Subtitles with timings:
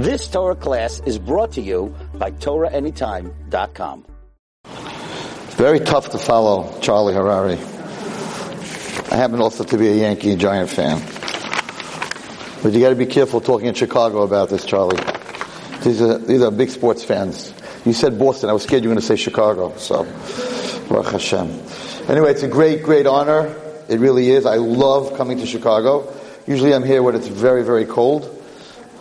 [0.00, 4.06] This Torah class is brought to you by TorahAnytime.com.
[5.58, 7.58] Very tough to follow Charlie Harary.
[9.12, 11.02] I happen also to be a Yankee Giant fan.
[12.62, 14.96] But you gotta be careful talking in Chicago about this, Charlie.
[15.84, 17.52] These are, these are big sports fans.
[17.84, 18.48] You said Boston.
[18.48, 19.76] I was scared you were going to say Chicago.
[19.76, 20.04] So,
[20.88, 21.46] Baruch Hashem.
[22.08, 23.54] Anyway, it's a great, great honor.
[23.90, 24.46] It really is.
[24.46, 26.10] I love coming to Chicago.
[26.46, 28.38] Usually I'm here when it's very, very cold.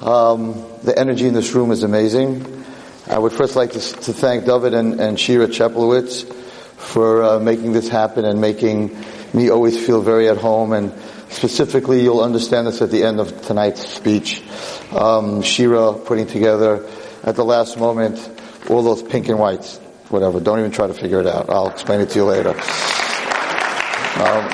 [0.02, 2.64] Um, the energy in this room is amazing.
[3.08, 6.32] I would first like to, to thank David and, and Shira Cheplowitz
[6.78, 8.98] for uh, making this happen and making
[9.34, 10.72] me always feel very at home.
[10.72, 10.94] And
[11.30, 14.42] specifically, you'll understand this at the end of tonight's speech.
[14.94, 16.88] Um, Shira putting together
[17.24, 18.18] at the last moment
[18.70, 19.78] all those pink and whites.
[20.10, 20.40] Whatever.
[20.40, 21.50] Don't even try to figure it out.
[21.50, 22.50] I'll explain it to you later.
[22.50, 24.48] Um,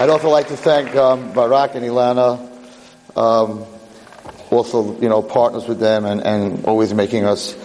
[0.00, 3.77] I'd also like to thank um, Barak and Ilana.
[4.50, 7.56] Also, you know, partners with them and, and always making us,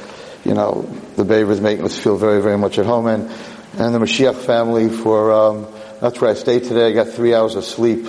[0.44, 0.82] you know,
[1.16, 3.08] the Babers making us feel very, very much at home.
[3.08, 3.32] And,
[3.78, 5.68] and the Mashiach family for, um,
[6.02, 6.88] that's where I stayed today.
[6.88, 8.06] I got three hours of sleep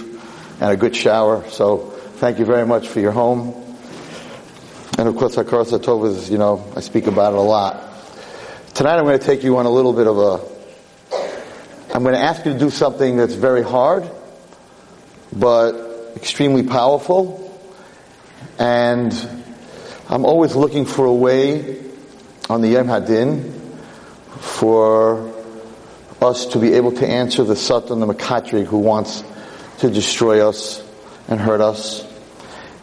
[0.60, 1.48] and a good shower.
[1.50, 3.60] So thank you very much for your home.
[4.98, 7.82] And of course, Hakaras Hatov is, you know, I speak about it a lot.
[8.74, 12.20] Tonight I'm going to take you on a little bit of a, I'm going to
[12.20, 14.10] ask you to do something that's very hard,
[15.32, 17.43] but extremely powerful.
[18.58, 19.12] And
[20.08, 21.82] I'm always looking for a way
[22.48, 23.52] on the Yom Hadin
[24.38, 25.32] for
[26.20, 29.24] us to be able to answer the Satan, the Makatrig, who wants
[29.78, 30.82] to destroy us
[31.28, 32.06] and hurt us.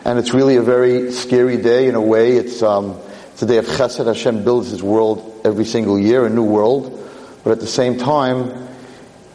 [0.04, 2.38] And it's really a very scary day in a way.
[2.38, 3.00] It's, um,
[3.32, 4.06] it's a day of chesed.
[4.06, 6.98] Hashem builds his world every single year, a new world.
[7.44, 8.68] But at the same time,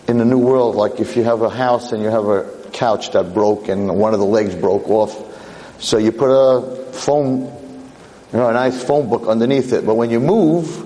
[0.07, 3.13] in the new world, like if you have a house and you have a couch
[3.13, 5.33] that broke and one of the legs broke off,
[5.79, 9.85] so you put a phone, you know, a nice phone book underneath it.
[9.85, 10.85] But when you move,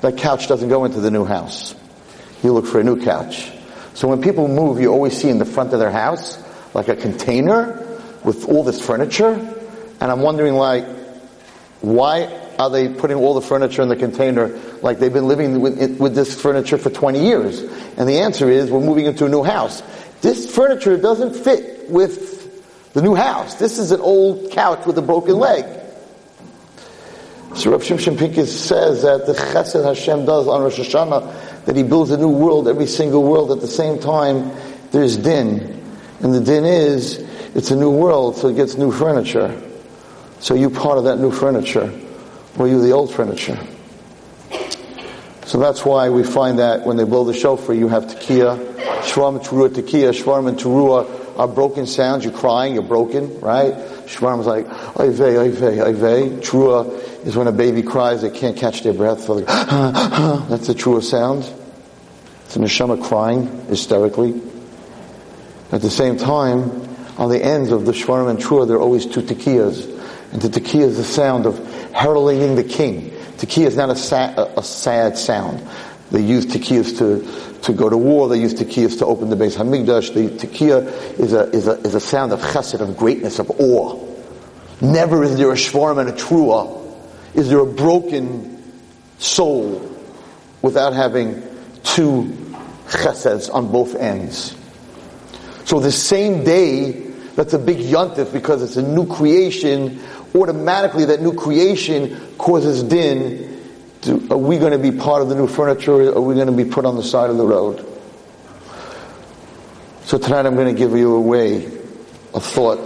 [0.00, 1.74] that couch doesn't go into the new house.
[2.42, 3.50] You look for a new couch.
[3.94, 6.42] So when people move, you always see in the front of their house,
[6.74, 7.82] like a container
[8.24, 9.32] with all this furniture.
[10.00, 10.84] And I'm wondering like,
[11.80, 12.24] why
[12.58, 14.48] are they putting all the furniture in the container
[14.82, 17.60] like they've been living with, with this furniture for 20 years?
[17.96, 19.82] And the answer is, we're moving into a new house.
[20.20, 22.35] This furniture doesn't fit with
[22.96, 23.56] the new house.
[23.56, 25.66] This is an old couch with a broken leg.
[27.54, 31.82] So Rav Shimshon Pincus says that the chesed Hashem does on Rosh Hashanah, that He
[31.82, 33.52] builds a new world, every single world.
[33.52, 34.50] At the same time,
[34.92, 35.78] there's din.
[36.20, 37.18] And the din is,
[37.54, 39.54] it's a new world, so it gets new furniture.
[40.40, 41.92] So you part of that new furniture,
[42.58, 43.58] or you the old furniture.
[45.44, 48.56] So that's why we find that when they blow the shofar, you have tekiah,
[49.02, 52.24] shvam, teruah, tekiah, shvam, and teruah are broken sounds.
[52.24, 53.74] You're crying, you're broken, right?
[54.06, 54.66] Shvarm's like,
[54.98, 56.28] oy vey, oy vey, oy vey.
[56.40, 59.22] Teruah is when a baby cries, they can't catch their breath.
[59.22, 61.52] So like, that's the teruah sound.
[62.44, 64.40] It's a neshama crying hysterically.
[65.72, 66.86] At the same time,
[67.18, 69.92] on the ends of the shvarim and teruah, there are always two tekiyas.
[70.32, 71.58] And the tekiah is the sound of
[71.92, 73.10] heralding the king.
[73.38, 75.66] Tekiah is not a, sa- a, sad sound.
[76.10, 77.20] They use tekiyas to,
[77.66, 78.28] to go to war.
[78.28, 80.14] They use tekiyas to open the Beis Hamikdash.
[80.14, 80.86] The tekiah
[81.18, 84.02] is a, is, a, is a sound of chesed, of greatness, of awe.
[84.80, 86.82] Never is there a shvarim and a trua.
[87.34, 88.62] Is there a broken
[89.18, 89.94] soul
[90.62, 91.42] without having
[91.82, 92.24] two
[92.88, 94.56] cheseds on both ends?
[95.64, 96.92] So the same day,
[97.34, 100.00] that's a big yontif because it's a new creation.
[100.34, 103.55] Automatically, that new creation causes din.
[104.08, 105.92] Are we going to be part of the new furniture?
[105.92, 107.84] Or are we going to be put on the side of the road?
[110.04, 111.66] So tonight, I'm going to give you a way,
[112.34, 112.78] a thought.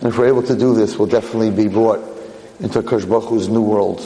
[0.00, 2.00] And if we're able to do this, we'll definitely be brought
[2.60, 4.00] into Kosh Baruch new world.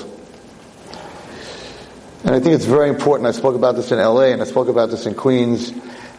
[2.25, 3.29] And I think it's very important.
[3.29, 5.71] I spoke about this in LA and I spoke about this in Queens.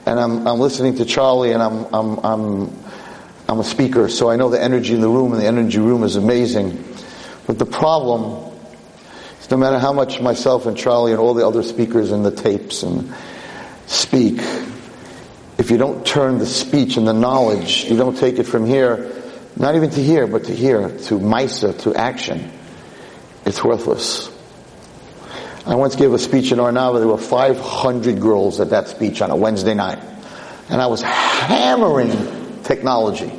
[0.05, 2.83] And I'm, I'm listening to Charlie and I'm, I'm, I'm,
[3.49, 6.03] I'm a speaker, so I know the energy in the room and the energy room
[6.03, 6.83] is amazing.
[7.45, 8.46] But the problem
[9.49, 12.83] no matter how much myself and Charlie and all the other speakers in the tapes
[12.83, 13.13] and
[13.85, 14.39] speak,
[15.57, 19.13] if you don't turn the speech and the knowledge, you don't take it from here,
[19.55, 22.51] not even to here, but to here, to Misa, to action,
[23.45, 24.29] it's worthless.
[25.65, 26.99] I once gave a speech in Arnava.
[26.99, 29.99] There were 500 girls at that speech on a Wednesday night.
[30.69, 33.31] And I was hammering technology.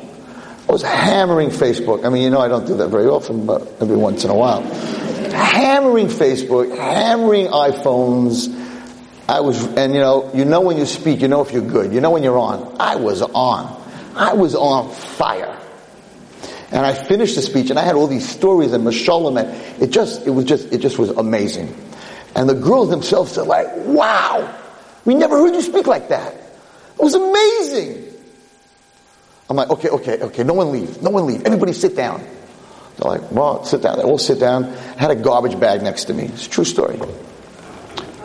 [0.68, 2.04] I was hammering Facebook.
[2.04, 4.34] I mean, you know, I don't do that very often, but every once in a
[4.34, 4.62] while.
[5.38, 8.54] Hammering Facebook, hammering iPhones.
[9.28, 11.92] I was, and you know, you know when you speak, you know if you're good.
[11.92, 12.76] You know when you're on.
[12.80, 13.78] I was on.
[14.16, 15.56] I was on fire.
[16.70, 19.90] And I finished the speech and I had all these stories and mashallah and it
[19.90, 21.74] just, it was just, it just was amazing.
[22.34, 24.54] And the girls themselves said like, wow,
[25.04, 26.34] we never heard you speak like that.
[26.34, 28.04] It was amazing.
[29.48, 31.46] I'm like, okay, okay, okay, no one leave, no one leave.
[31.46, 32.26] Everybody sit down.
[32.98, 33.98] They're like, well, sit down.
[33.98, 34.64] They all sit down.
[34.64, 36.24] I had a garbage bag next to me.
[36.24, 36.98] It's a true story.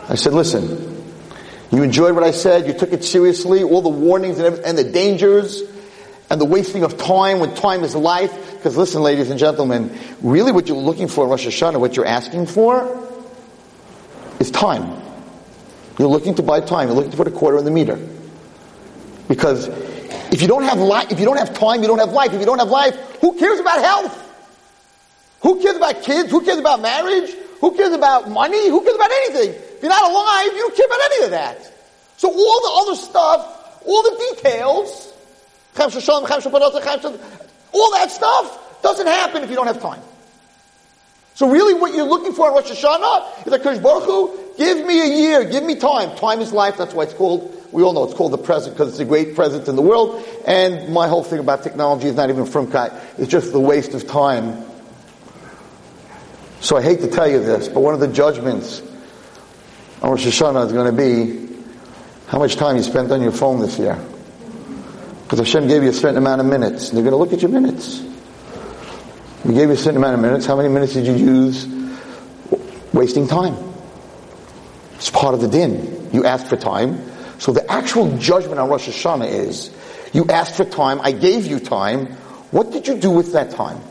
[0.08, 1.02] I said, listen,
[1.70, 2.66] you enjoyed what I said.
[2.66, 3.62] You took it seriously.
[3.62, 5.62] All the warnings and, and the dangers
[6.28, 8.32] and the wasting of time when time is life.
[8.52, 12.06] Because listen, ladies and gentlemen, really what you're looking for in Rosh Hashanah, what you're
[12.06, 13.08] asking for,
[14.40, 15.00] is time.
[15.98, 16.88] You're looking to buy time.
[16.88, 17.96] You're looking to put a quarter in the meter.
[19.28, 19.68] Because
[20.32, 22.32] if you don't have life, if you don't have time, you don't have life.
[22.32, 24.23] If you don't have life, who cares about health?
[25.44, 26.30] Who cares about kids?
[26.30, 27.30] Who cares about marriage?
[27.60, 28.70] Who cares about money?
[28.70, 29.50] Who cares about anything?
[29.50, 31.70] If you're not alive, you don't care about any of that.
[32.16, 35.12] So all the other stuff, all the details,
[37.72, 40.00] all that stuff doesn't happen if you don't have time.
[41.34, 44.86] So really what you're looking for in Rosh Hashanah is that Kosh Baruch Hu, give
[44.86, 46.16] me a year, give me time.
[46.16, 48.88] Time is life, that's why it's called, we all know it's called the present because
[48.88, 50.24] it's a great present in the world.
[50.46, 53.92] And my whole thing about technology is not even from Kai, it's just the waste
[53.92, 54.64] of time.
[56.64, 58.80] So I hate to tell you this, but one of the judgments
[60.00, 61.54] on Rosh Hashanah is going to be
[62.26, 64.02] how much time you spent on your phone this year.
[65.24, 66.88] Because Hashem gave you a certain amount of minutes.
[66.88, 68.00] And they're going to look at your minutes.
[69.44, 70.46] We gave you a certain amount of minutes.
[70.46, 71.68] How many minutes did you use
[72.94, 73.56] wasting time?
[74.94, 76.08] It's part of the din.
[76.14, 76.98] You asked for time.
[77.40, 79.70] So the actual judgment on Rosh Hashanah is,
[80.14, 82.06] you asked for time, I gave you time.
[82.52, 83.82] What did you do with that time?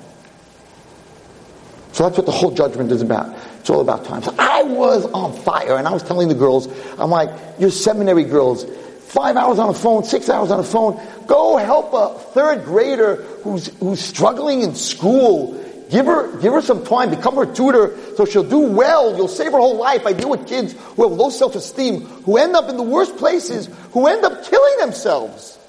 [1.93, 3.37] So that's what the whole judgment is about.
[3.59, 4.23] It's all about time.
[4.23, 6.67] So I was on fire and I was telling the girls,
[6.97, 7.29] I'm like,
[7.59, 8.65] you're seminary girls,
[9.03, 10.99] five hours on the phone, six hours on the phone.
[11.27, 15.59] Go help a third grader who's, who's struggling in school.
[15.91, 17.11] Give her, give her some time.
[17.11, 19.15] Become her tutor so she'll do well.
[19.15, 20.07] You'll save her whole life.
[20.07, 23.69] I deal with kids who have low self-esteem, who end up in the worst places,
[23.91, 25.59] who end up killing themselves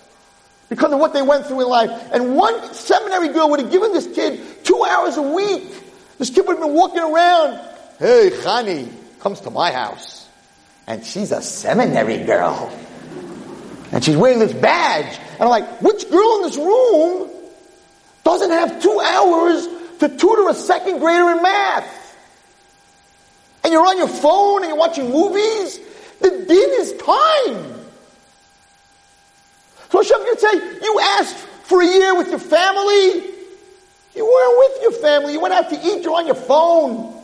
[0.71, 1.91] because of what they went through in life.
[2.12, 5.82] And one seminary girl would have given this kid two hours a week.
[6.19, 7.61] This kid would have been walking around.
[7.99, 8.90] Hey, Chani
[9.20, 10.28] comes to my house.
[10.87, 12.70] And she's a seminary girl.
[13.90, 15.19] And she's wearing this badge.
[15.34, 17.31] And I'm like, which girl in this room
[18.22, 19.66] doesn't have two hours
[20.00, 22.16] to tutor a second grader in math?
[23.62, 25.81] And you're on your phone and you're watching movies?
[26.20, 27.75] The din is time.
[29.90, 30.52] So Hashem could say,
[30.82, 33.34] you asked for a year with your family.
[34.14, 35.32] You weren't with your family.
[35.32, 36.02] You went out to eat.
[36.02, 37.14] You're on your phone.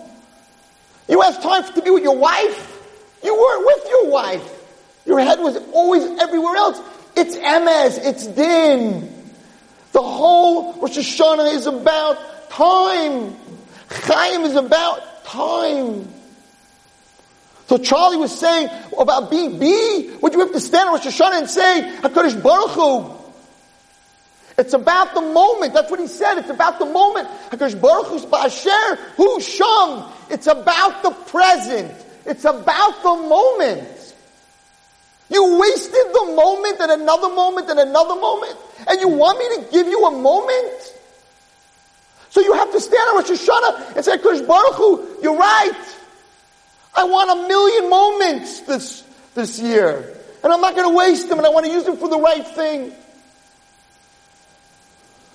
[1.08, 2.78] You asked time to be with your wife.
[3.22, 4.60] You weren't with your wife.
[5.06, 6.80] Your head was always everywhere else.
[7.16, 9.12] It's emes, it's din.
[9.92, 13.36] The whole Rosh Hashanah is about time.
[13.90, 16.08] Chaim is about time.
[17.66, 21.38] So Charlie was saying about being B, would you have to stand on Rosh Hashanah
[21.38, 23.19] and say, HaKadosh Baruch Hu.
[24.60, 25.72] It's about the moment.
[25.72, 26.36] That's what he said.
[26.36, 27.28] It's about the moment.
[27.50, 28.16] Baruch Hu.
[30.28, 31.90] It's about the present.
[32.26, 34.14] It's about the moment.
[35.30, 38.54] You wasted the moment and another moment and another moment.
[38.86, 40.94] And you want me to give you a moment?
[42.28, 45.94] So you have to stand on Rosh Hashanah and say, Kush Baruch Hu, you're right.
[46.94, 50.18] I want a million moments this, this year.
[50.44, 52.20] And I'm not going to waste them and I want to use them for the
[52.20, 52.92] right thing.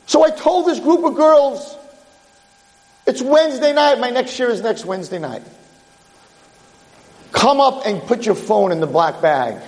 [0.06, 1.78] So I told this group of girls,
[3.08, 4.00] it's Wednesday night.
[4.00, 5.44] My next year is next Wednesday night.
[7.32, 9.62] Come up and put your phone in the black bag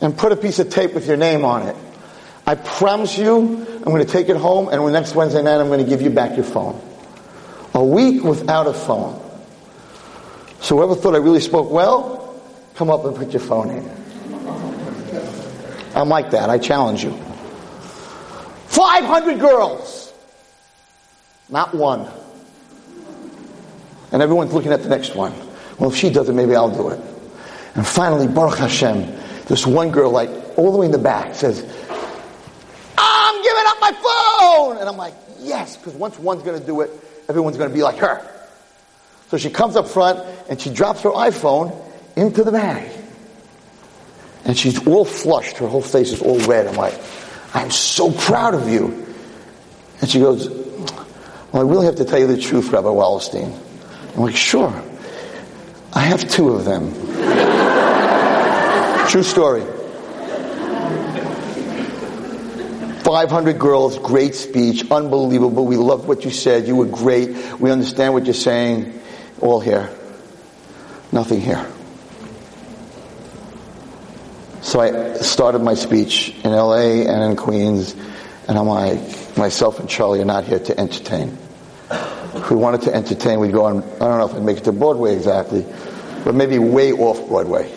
[0.00, 1.76] and put a piece of tape with your name on it.
[2.46, 5.82] I promise you, I'm going to take it home, and next Wednesday night, I'm going
[5.82, 6.78] to give you back your phone.
[7.72, 9.20] A week without a phone.
[10.60, 12.42] So whoever thought I really spoke well,
[12.74, 13.90] come up and put your phone in.
[15.94, 16.50] I'm like that.
[16.50, 17.18] I challenge you.
[18.74, 20.12] 500 girls.
[21.48, 22.08] Not one.
[24.10, 25.32] And everyone's looking at the next one.
[25.78, 27.00] Well, if she does it, maybe I'll do it.
[27.76, 29.02] And finally, Baruch Hashem,
[29.46, 31.62] this one girl, like, all the way in the back says,
[32.98, 34.78] I'm giving up my phone!
[34.78, 36.90] And I'm like, yes, because once one's gonna do it,
[37.28, 38.28] everyone's gonna be like her.
[39.28, 41.74] So she comes up front and she drops her iPhone
[42.16, 42.90] into the bag.
[44.44, 46.66] And she's all flushed, her whole face is all red.
[46.66, 47.00] I'm like,
[47.54, 49.06] I'm so proud of you.
[50.00, 51.06] And she goes, Well,
[51.54, 53.56] I really have to tell you the truth, Rabbi Wallerstein.
[54.14, 54.82] I'm like, Sure.
[55.92, 56.92] I have two of them.
[59.08, 59.62] True story.
[63.04, 65.66] 500 500 girls, great speech, unbelievable.
[65.66, 66.66] We loved what you said.
[66.66, 67.60] You were great.
[67.60, 68.98] We understand what you're saying.
[69.40, 69.90] All here.
[71.12, 71.73] Nothing here.
[74.64, 77.94] So I started my speech in LA and in Queens,
[78.48, 81.36] and I'm like, myself and Charlie are not here to entertain.
[81.90, 84.64] If we wanted to entertain, we'd go on, I don't know if I'd make it
[84.64, 85.66] to Broadway exactly,
[86.24, 87.70] but maybe way off Broadway.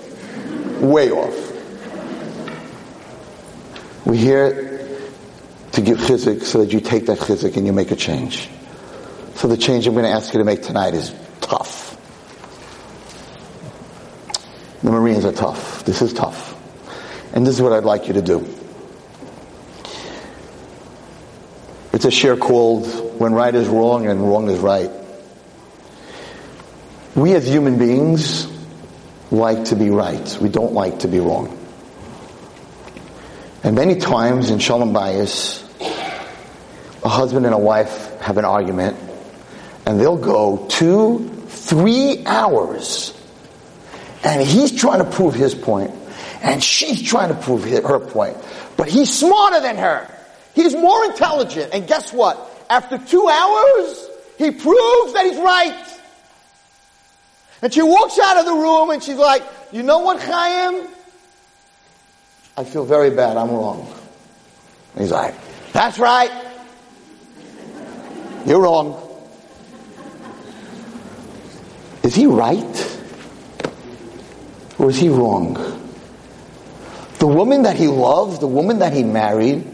[0.79, 1.35] Way off.
[4.05, 4.87] We're here
[5.73, 8.49] to give chizik so that you take that chizik and you make a change.
[9.35, 11.97] So the change I'm going to ask you to make tonight is tough.
[14.83, 15.83] The Marines are tough.
[15.83, 16.46] This is tough.
[17.37, 18.51] And this is what I'd like you to do.
[21.93, 22.87] It's a share called
[23.19, 24.89] When Right is Wrong and Wrong is Right.
[27.13, 28.47] We as human beings
[29.29, 30.37] like to be right.
[30.41, 31.55] We don't like to be wrong.
[33.63, 35.63] And many times in Shalom Bayis,
[37.03, 38.97] a husband and a wife have an argument
[39.85, 43.13] and they'll go two, three hours
[44.23, 45.93] and he's trying to prove his point
[46.41, 48.37] and she's trying to prove her point.
[48.75, 50.13] But he's smarter than her.
[50.53, 51.73] He's more intelligent.
[51.73, 52.37] And guess what?
[52.69, 55.99] After two hours, he proves that he's right.
[57.61, 60.87] And she walks out of the room and she's like, you know what, Chaim?
[62.55, 63.37] I feel very bad.
[63.37, 63.87] I'm wrong.
[64.93, 65.35] And he's like,
[65.73, 66.31] that's right.
[68.45, 69.03] You're wrong.
[72.03, 72.99] Is he right?
[74.79, 75.86] Or is he wrong?
[77.19, 79.67] The woman that he loved, the woman that he married,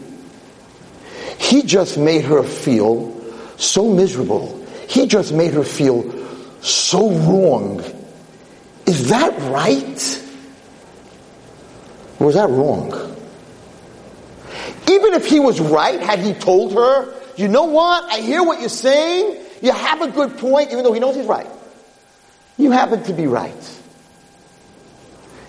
[1.38, 3.12] he just made her feel
[3.58, 4.64] so miserable.
[4.88, 6.10] He just made her feel
[6.62, 7.82] so wrong.
[8.86, 10.22] Is that right?
[12.18, 12.92] Or that wrong?
[14.88, 18.04] Even if he was right, had he told her, you know what?
[18.12, 19.44] I hear what you're saying.
[19.60, 21.48] You have a good point, even though he knows he's right.
[22.56, 23.80] You happen to be right.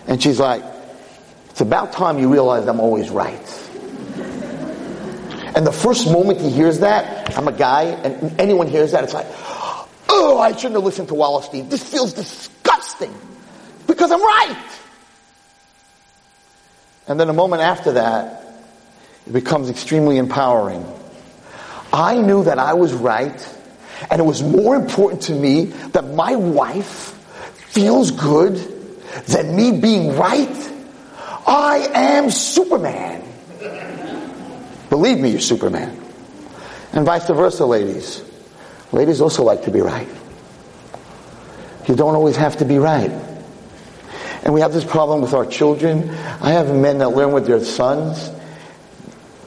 [0.07, 0.63] And she's like,
[1.55, 3.39] it's about time you realize I'm always right.
[5.55, 9.13] And the first moment he hears that, I'm a guy, and anyone hears that, it's
[9.13, 9.25] like,
[10.09, 11.69] oh, I shouldn't have listened to Wallerstein.
[11.69, 13.15] This feels disgusting
[13.88, 14.69] because I'm right.
[17.07, 18.43] And then a moment after that,
[19.25, 20.85] it becomes extremely empowering.
[21.93, 23.57] I knew that I was right,
[24.12, 27.17] and it was more important to me that my wife
[27.69, 28.55] feels good
[29.27, 30.74] than me being right.
[31.45, 33.23] I am Superman.
[34.89, 36.01] Believe me, you're Superman.
[36.93, 38.23] And vice versa, ladies.
[38.91, 40.07] Ladies also like to be right.
[41.87, 43.11] You don't always have to be right.
[44.43, 46.09] And we have this problem with our children.
[46.09, 48.31] I have men that learn with their sons.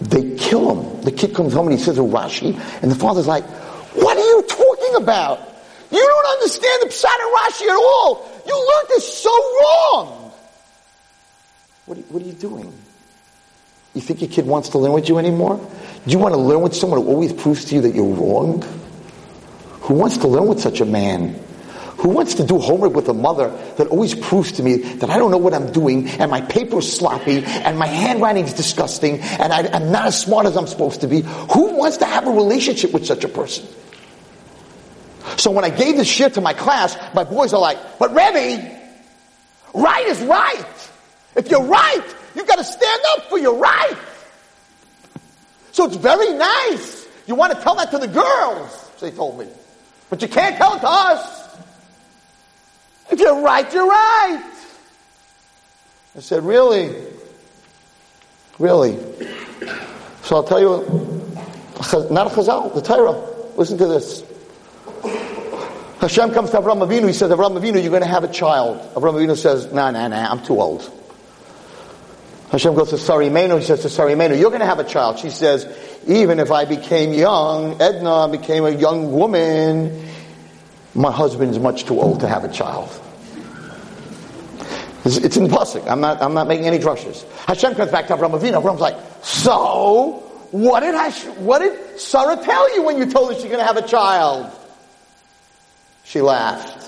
[0.01, 1.03] They kill them.
[1.03, 4.21] The kid comes home and he says a Rashi, and the father's like, What are
[4.21, 5.41] you talking about?
[5.91, 8.43] You don't understand the Pshat and Rashi at all.
[8.47, 10.18] You learned this so wrong.
[11.89, 12.71] What are, what are you doing?
[13.95, 15.57] You think your kid wants to learn with you anymore?
[16.05, 18.63] Do you want to learn with someone who always proves to you that you're wrong?
[19.81, 21.43] Who wants to learn with such a man?
[21.97, 25.17] Who wants to do homework with a mother that always proves to me that I
[25.17, 29.51] don't know what I'm doing and my paper's sloppy and my handwriting is disgusting and
[29.51, 31.23] I, am not as smart as I'm supposed to be?
[31.23, 33.67] Who wants to have a relationship with such a person?
[35.39, 38.79] So when I gave this shit to my class, my boys are like, but Rebbe,
[39.73, 40.91] right is right.
[41.37, 43.97] If you're right, you've got to stand up for your right.
[45.73, 47.07] So it's very nice.
[47.27, 49.47] You want to tell that to the girls, they told me.
[50.11, 51.59] But you can't tell it to us.
[53.11, 54.43] If you're right, you're right.
[56.17, 56.95] I said, really?
[58.59, 58.99] Really?
[60.23, 60.69] So I'll tell you,
[62.11, 63.13] not a chazal, the Torah.
[63.57, 64.25] Listen to this.
[66.01, 67.07] Hashem comes to Avram Avinu.
[67.07, 68.79] He says, Avram Avinu, you're going to have a child.
[68.95, 70.91] Avram Avinu says, nah, nah, nah, I'm too old.
[72.51, 73.59] Hashem goes to Sarah Imeinu.
[73.59, 75.19] He says to Sarah Imeinu, you're going to have a child.
[75.19, 75.67] She says,
[76.07, 80.09] even if I became young, Edna became a young woman,
[80.95, 82.89] my husband's much too old to have a child.
[85.05, 85.87] It's, it's in the pasuk.
[85.87, 87.29] I'm not, I'm not making any drushes.
[87.47, 88.63] Hashem comes back to Avram Avinu.
[88.63, 93.35] Avram's like, so, what did Hashem, what did Sarah tell you when you told her
[93.35, 94.51] she's going to have a child?
[96.05, 96.87] She laughed.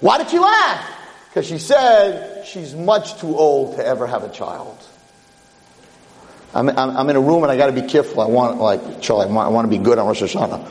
[0.00, 0.95] Why did she laugh?
[1.36, 4.82] Because she said she's much too old to ever have a child.
[6.54, 8.22] I'm, I'm, I'm in a room and I got to be careful.
[8.22, 10.66] I want, like, Charlie, I want, I want to be good on Rosh Hashanah.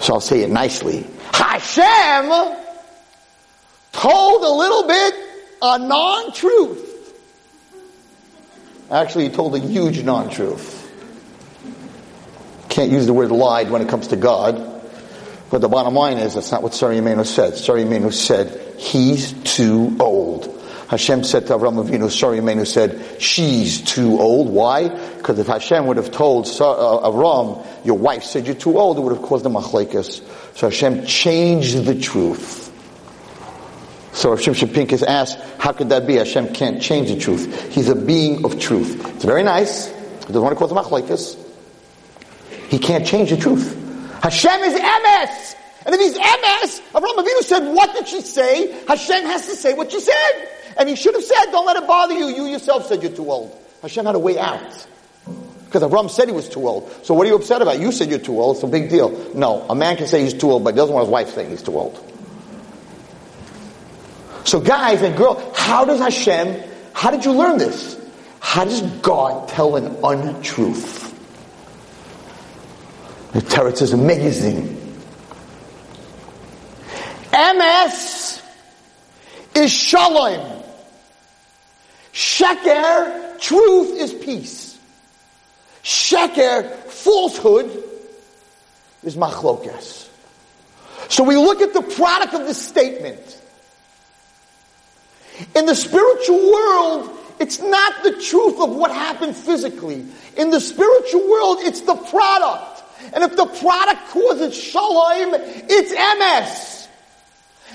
[0.00, 1.06] So I'll say it nicely.
[1.34, 2.56] Hashem
[3.92, 5.14] told a little bit
[5.60, 7.14] a non-truth.
[8.90, 10.78] Actually, he told a huge non-truth.
[12.70, 14.71] Can't use the word lied when it comes to God.
[15.52, 17.58] But the bottom line is, that's not what Sarah Imeinu said.
[17.58, 20.46] Sarah Imeinu said, he's too old.
[20.88, 24.48] Hashem said to Avram Avinu, Sarah Imeinu said, she's too old.
[24.48, 24.88] Why?
[24.88, 29.02] Because if Hashem would have told uh, Avram, your wife said you're too old, it
[29.02, 30.22] would have caused a machlekes.
[30.56, 32.72] So Hashem changed the truth.
[34.14, 36.14] So Hashem Shapinkas asked, how could that be?
[36.14, 37.74] Hashem can't change the truth.
[37.74, 39.04] He's a being of truth.
[39.16, 39.88] It's very nice.
[39.88, 41.36] He doesn't want to cause a machlekes.
[42.70, 43.80] He can't change the truth.
[44.22, 45.56] Hashem is emes.
[45.84, 48.70] And if he's emes, Avraham Avinu said, what did she say?
[48.86, 50.48] Hashem has to say what she said.
[50.78, 52.26] And he should have said, don't let it bother you.
[52.28, 53.58] You yourself said you're too old.
[53.82, 54.86] Hashem had a way out.
[55.64, 56.90] Because Avram said he was too old.
[57.04, 57.80] So what are you upset about?
[57.80, 58.56] You said you're too old.
[58.56, 59.10] It's a big deal.
[59.34, 61.50] No, a man can say he's too old, but he doesn't want his wife saying
[61.50, 61.98] he's too old.
[64.44, 66.62] So guys and girls, how does Hashem,
[66.92, 67.98] how did you learn this?
[68.40, 71.01] How does God tell an untruth?
[73.32, 74.78] The Teretz is amazing.
[77.32, 78.42] emes
[79.54, 80.62] is shalom.
[82.12, 84.78] Sheker, truth is peace.
[85.82, 87.82] Sheker, falsehood,
[89.02, 90.10] is machlokas.
[91.08, 93.40] So we look at the product of this statement.
[95.56, 100.04] In the spiritual world, it's not the truth of what happened physically.
[100.36, 102.71] In the spiritual world, it's the product.
[103.12, 106.88] And if the product causes shalom, it's emes.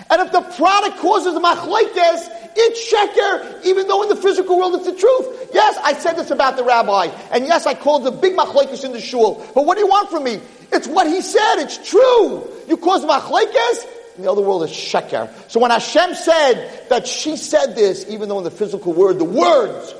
[0.10, 4.86] And if the product causes machlekes, it's sheker, even though in the physical world it's
[4.86, 5.52] the truth.
[5.54, 8.94] Yes, I said this about the rabbi, and yes, I called the big machlekes in
[8.94, 9.46] the shul.
[9.54, 10.40] But what do you want from me?
[10.72, 11.56] It's what he said.
[11.58, 12.48] It's true.
[12.68, 13.86] You cause machlekes,
[14.18, 15.30] in the other world is sheker.
[15.50, 19.26] So when Hashem said that she said this, even though in the physical world the
[19.26, 19.94] words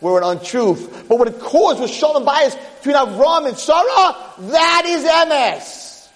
[0.00, 4.16] were an untruth, but what it caused was shalom bayis between Avram and Sarah,
[4.50, 6.08] that is emes.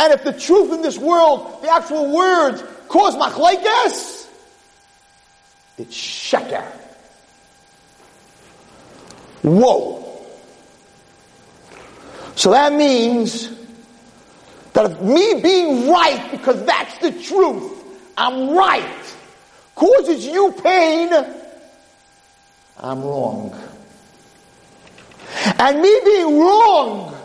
[0.00, 4.26] And if the truth in this world, the actual words, cause machlekes,
[5.78, 6.64] it's sheker.
[9.42, 9.98] Whoa.
[12.34, 13.50] So that means
[14.72, 17.84] that if me being right, because that's the truth,
[18.16, 19.14] I'm right,
[19.74, 21.10] causes you pain,
[22.82, 23.56] I'm wrong.
[25.58, 27.16] And me being wrong,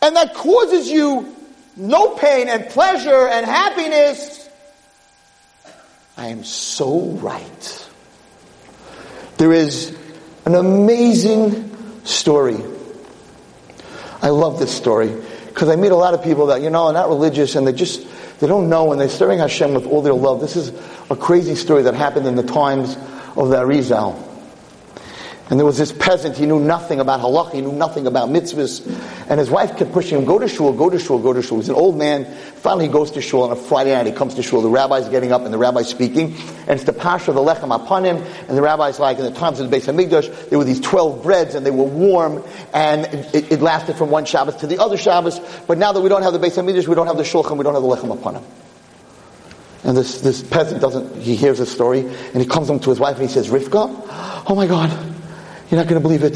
[0.00, 1.34] and that causes you
[1.76, 4.48] no pain and pleasure and happiness,
[6.16, 7.88] I am so right.
[9.36, 9.94] There is
[10.46, 12.56] an amazing story.
[14.22, 15.14] I love this story.
[15.48, 17.72] Because I meet a lot of people that, you know, are not religious and they
[17.72, 18.06] just,
[18.40, 20.40] they don't know and they're serving Hashem with all their love.
[20.40, 20.72] This is
[21.10, 22.96] a crazy story that happened in the times
[23.36, 24.26] of the Arizal.
[25.48, 28.84] And there was this peasant, he knew nothing about halakha, he knew nothing about mitzvahs.
[29.30, 31.58] And his wife kept pushing him, go to shul, go to shul, go to shul.
[31.58, 32.24] He's an old man.
[32.56, 34.60] Finally he goes to shul on a Friday night, he comes to shul.
[34.60, 36.34] The rabbi's getting up and the rabbi's speaking.
[36.66, 38.26] And it's the pasha of the lechem hapanim.
[38.48, 41.22] And the rabbi's like, in the times of the Beis HaMikdash, there were these 12
[41.22, 42.42] breads and they were warm.
[42.74, 45.38] And it, it, lasted from one Shabbos to the other Shabbos.
[45.68, 47.62] But now that we don't have the Beis HaMikdash, we don't have the shulchan, we
[47.62, 48.42] don't have the lechem hapanim.
[49.86, 52.98] And this, this peasant doesn't, he hears the story and he comes home to his
[52.98, 54.04] wife and he says, Rivka,
[54.48, 54.90] oh my God,
[55.70, 56.34] you're not going to believe it.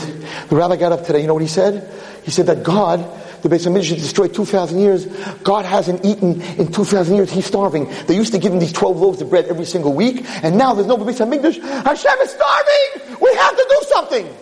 [0.48, 1.20] The rabbi got up today.
[1.20, 1.92] You know what he said?
[2.24, 3.00] He said that God,
[3.42, 5.06] the Beis Hamikdash destroyed 2,000 years.
[5.42, 7.32] God hasn't eaten in 2,000 years.
[7.32, 7.90] He's starving.
[8.06, 10.24] They used to give him these 12 loaves of bread every single week.
[10.44, 11.60] And now there's no Beis Hamikdash.
[11.60, 13.18] Hashem is starving.
[13.20, 14.34] We have to do something.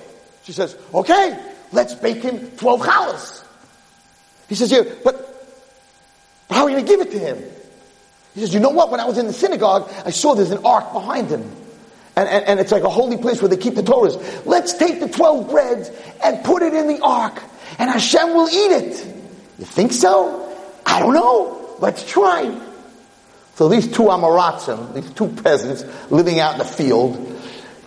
[0.43, 3.45] She says, okay, let's bake him 12 challahs.
[4.51, 5.25] He says, yeah, but
[6.51, 7.58] how are you going to give it to him?
[8.39, 8.93] He says, you know what?
[8.93, 11.43] When I was in the synagogue, I saw there's an ark behind him.
[12.15, 14.47] And, and, and, it's like a holy place where they keep the Torahs.
[14.47, 15.91] Let's take the 12 breads
[16.23, 17.43] and put it in the ark,
[17.79, 19.07] and Hashem will eat it.
[19.59, 20.57] You think so?
[20.87, 21.77] I don't know.
[21.81, 22.61] Let's try.
[23.57, 27.41] So these two Amoratzim, these two peasants living out in the field,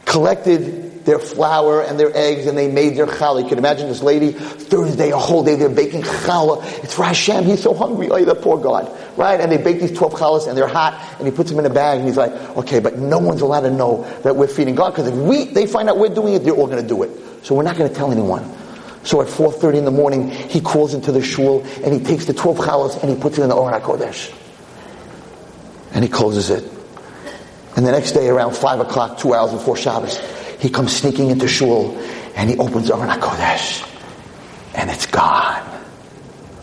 [0.05, 3.43] collected their flour and their eggs and they made their challah.
[3.43, 6.63] You can imagine this lady, Thursday, a whole day, they're baking challah.
[6.83, 7.43] It's for Hashem.
[7.45, 8.09] He's so hungry.
[8.09, 8.91] Oh, that poor God.
[9.17, 9.39] Right?
[9.39, 11.73] And they bake these 12 challahs and they're hot and he puts them in a
[11.73, 14.91] bag and he's like, okay, but no one's allowed to know that we're feeding God
[14.91, 17.11] because if we, they find out we're doing it, they're all going to do it.
[17.43, 18.43] So we're not going to tell anyone.
[19.03, 22.33] So at 4.30 in the morning, he calls into the shul and he takes the
[22.33, 24.37] 12 challahs and he puts it in the Aron HaKodesh.
[25.93, 26.63] And he closes it.
[27.75, 30.19] And the next day around 5 o'clock, two hours before Shabbos,
[30.61, 31.97] he comes sneaking into shul
[32.35, 33.87] and he opens Aron HaKodesh
[34.75, 35.67] and it's gone.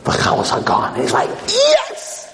[0.04, 0.94] The chalas are gone.
[0.94, 2.32] And he's like, yes!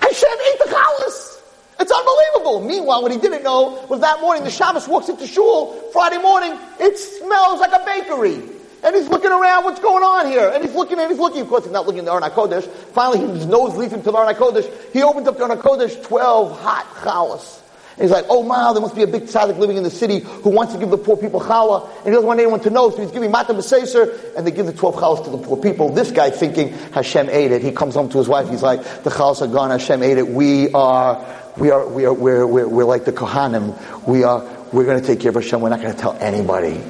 [0.00, 1.40] Hashem ate the chalas!
[1.80, 2.60] It's unbelievable.
[2.68, 6.56] Meanwhile, what he didn't know was that morning the Shabbos walks into shul, Friday morning,
[6.78, 8.42] it smells like a bakery.
[8.84, 10.50] And he's looking around, what's going on here?
[10.54, 11.40] And he's looking and he's looking.
[11.40, 12.62] Of course, he's not looking at the Aron.
[12.92, 14.62] Finally, his nose leads him to the Aron.
[14.92, 17.62] He opens up the Aron HaKodesh, 12 hot challahs.
[17.98, 20.20] And he's like, oh wow, there must be a big tzaddik living in the city
[20.20, 22.90] who wants to give the poor people challah, and he doesn't want anyone to know,
[22.90, 25.88] so he's giving matan b'seser, and they give the 12 challahs to the poor people.
[25.88, 27.60] This guy thinking Hashem ate it.
[27.60, 30.28] He comes home to his wife, he's like, the challahs are gone, Hashem ate it.
[30.28, 34.06] We are, we are, we are, we're, we're, we're like the Kohanim.
[34.06, 35.60] We are, we're going to take care of Hashem.
[35.60, 36.80] We're not going to tell anybody.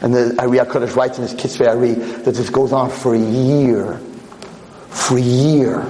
[0.00, 3.18] And the Ari HaKadosh writes in his Kisvei Ari that this goes on for a
[3.18, 3.98] year.
[4.88, 5.86] For a year.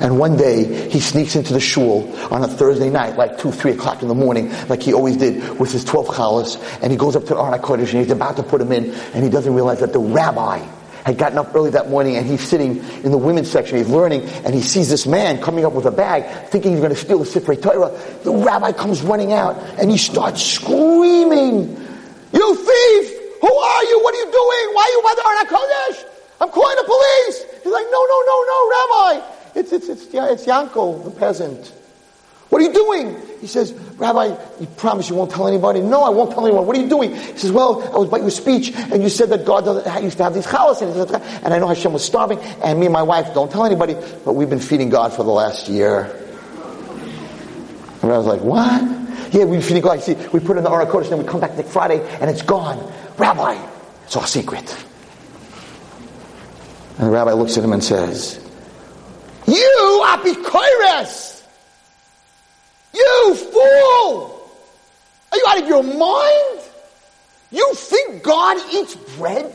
[0.00, 3.72] And one day, he sneaks into the shul on a Thursday night, like 2, 3
[3.72, 7.16] o'clock in the morning, like he always did with his 12 challahs, and he goes
[7.16, 9.52] up to the Aron HaKodesh and he's about to put him in, and he doesn't
[9.52, 10.64] realize that the rabbi
[11.04, 14.22] had gotten up early that morning and he's sitting in the women's section, he's learning,
[14.44, 17.18] and he sees this man coming up with a bag, thinking he's going to steal
[17.18, 17.90] the Sifrei Torah.
[18.22, 21.74] The rabbi comes running out, and he starts screaming,
[22.32, 23.14] You thief!
[23.40, 24.00] Who are you?
[24.02, 24.64] What are you doing?
[24.74, 26.04] Why are you by the Aron HaKodesh?
[26.40, 27.62] I'm calling the police!
[27.64, 29.37] He's like, No, no, no, no, rabbi!
[29.58, 31.74] It's, it's, it's, it's Yankel, the peasant.
[32.48, 33.20] What are you doing?
[33.40, 34.26] He says, Rabbi,
[34.60, 35.80] you promise you won't tell anybody?
[35.80, 36.64] No, I won't tell anyone.
[36.64, 37.14] What are you doing?
[37.14, 39.66] He says, well, I was by your speech, and you said that God
[40.02, 43.02] used to have these challahs, and I know Hashem was starving, and me and my
[43.02, 43.94] wife don't tell anybody,
[44.24, 46.04] but we've been feeding God for the last year.
[48.00, 48.80] And I was like, what?
[49.34, 50.00] Yeah, we've been feeding God.
[50.00, 52.42] See, we put in the HaKodesh, and then we come back next Friday, and it's
[52.42, 52.92] gone.
[53.18, 53.60] Rabbi,
[54.04, 54.84] it's our secret.
[56.96, 58.47] And the rabbi looks at him and says,
[59.48, 61.42] you apikoires!
[62.94, 64.50] You fool!
[65.32, 66.60] Are you out of your mind?
[67.50, 69.54] You think God eats bread?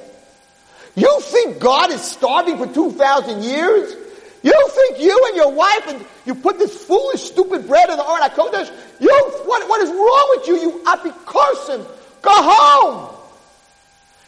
[0.96, 3.96] You think God is starving for 2,000 years?
[4.44, 8.04] You think you and your wife and you put this foolish, stupid bread in the
[8.04, 8.72] Aron HaKodesh?
[9.00, 9.10] You,
[9.46, 11.86] what, what is wrong with you, you apikorsim?
[12.22, 13.10] Go home!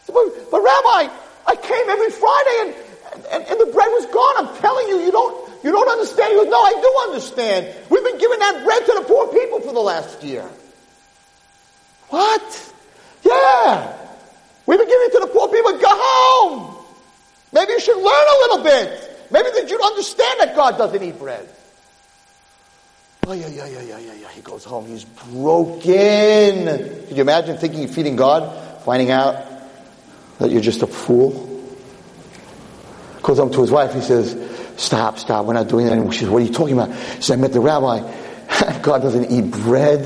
[0.07, 1.13] But, but Rabbi,
[1.47, 4.47] I came every Friday and, and, and the bread was gone.
[4.47, 6.29] I'm telling you, you don't, you don't understand?
[6.31, 7.75] He goes, No, I do understand.
[7.89, 10.47] We've been giving that bread to the poor people for the last year.
[12.09, 12.73] What?
[13.23, 13.97] Yeah.
[14.67, 15.71] We've been giving it to the poor people.
[15.71, 16.85] Go home.
[17.51, 19.27] Maybe you should learn a little bit.
[19.31, 21.49] Maybe that you understand that God doesn't eat bread.
[23.25, 24.29] Oh, yeah, yeah, yeah, yeah, yeah, yeah.
[24.29, 24.85] He goes home.
[24.85, 25.81] He's broken.
[25.87, 29.43] Could you imagine thinking you're feeding God, finding out
[30.37, 31.51] that you're just a fool?
[33.23, 33.95] Goes home to his wife.
[33.95, 34.35] He says,
[34.77, 36.13] Stop, stop, we're not doing that.
[36.13, 36.95] She says, What are you talking about?
[37.15, 37.99] She said, I met the rabbi.
[38.81, 40.05] God doesn't eat bread.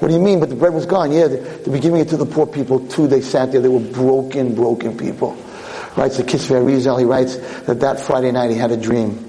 [0.00, 0.40] What do you mean?
[0.40, 1.12] But the bread was gone.
[1.12, 3.06] Yeah, they, were giving it to the poor people too.
[3.06, 3.60] They sat there.
[3.60, 5.36] They were broken, broken people.
[5.96, 9.26] Writes the Kisvei Arizal, he writes that that Friday night he had a dream.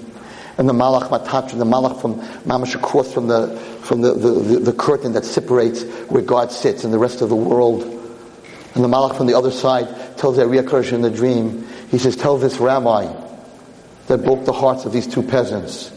[0.58, 4.58] And the Malach Metatron, the Malach from Mamash across from the from the, the, the,
[4.60, 7.82] the, curtain that separates where God sits and the rest of the world.
[8.74, 12.14] And the Malach from the other side tells Ari HaKadosh in the dream, he says,
[12.14, 13.21] Tell this rabbi
[14.06, 15.92] that broke the hearts of these two peasants,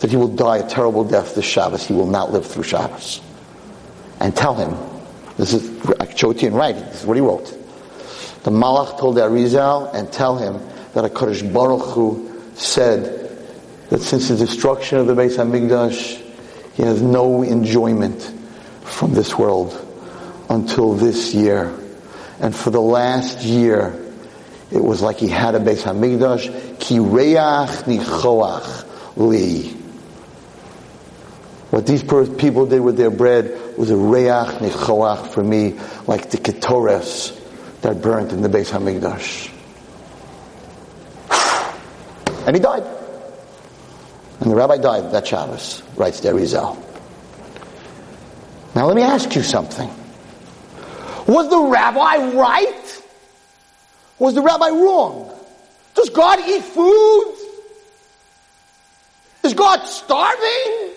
[0.00, 1.86] that he will die a terrible death this Shabbos.
[1.86, 3.20] He will not live through Shabbos.
[4.20, 4.76] And tell him,
[5.36, 7.46] this is, I showed it to you in writing, this is what he wrote.
[8.42, 10.60] The Malach told Arizal and tell him
[10.94, 13.30] that a Kaddish Baruch Hu said
[13.90, 16.24] that since the destruction of the Beis HaMikdash,
[16.74, 18.34] he has no enjoyment
[18.82, 19.84] from this world
[20.48, 21.72] until this year.
[22.40, 24.07] And for the last year,
[24.70, 26.78] it was like he had a Beis Hamikdash.
[26.78, 29.70] Ki reiach nichoach li.
[31.70, 36.38] What these people did with their bread was a reiach nichoach for me, like the
[36.38, 37.34] ketores
[37.80, 39.54] that burnt in the Beis Hamikdash.
[42.46, 42.84] And he died.
[44.40, 46.82] And the rabbi died that Shabbos, writes Derizal.
[48.74, 49.90] Now let me ask you something.
[51.26, 53.02] Was the rabbi right?
[54.18, 55.32] Was the rabbi wrong?
[55.94, 57.34] Does God eat food?
[59.44, 60.90] Is God starving?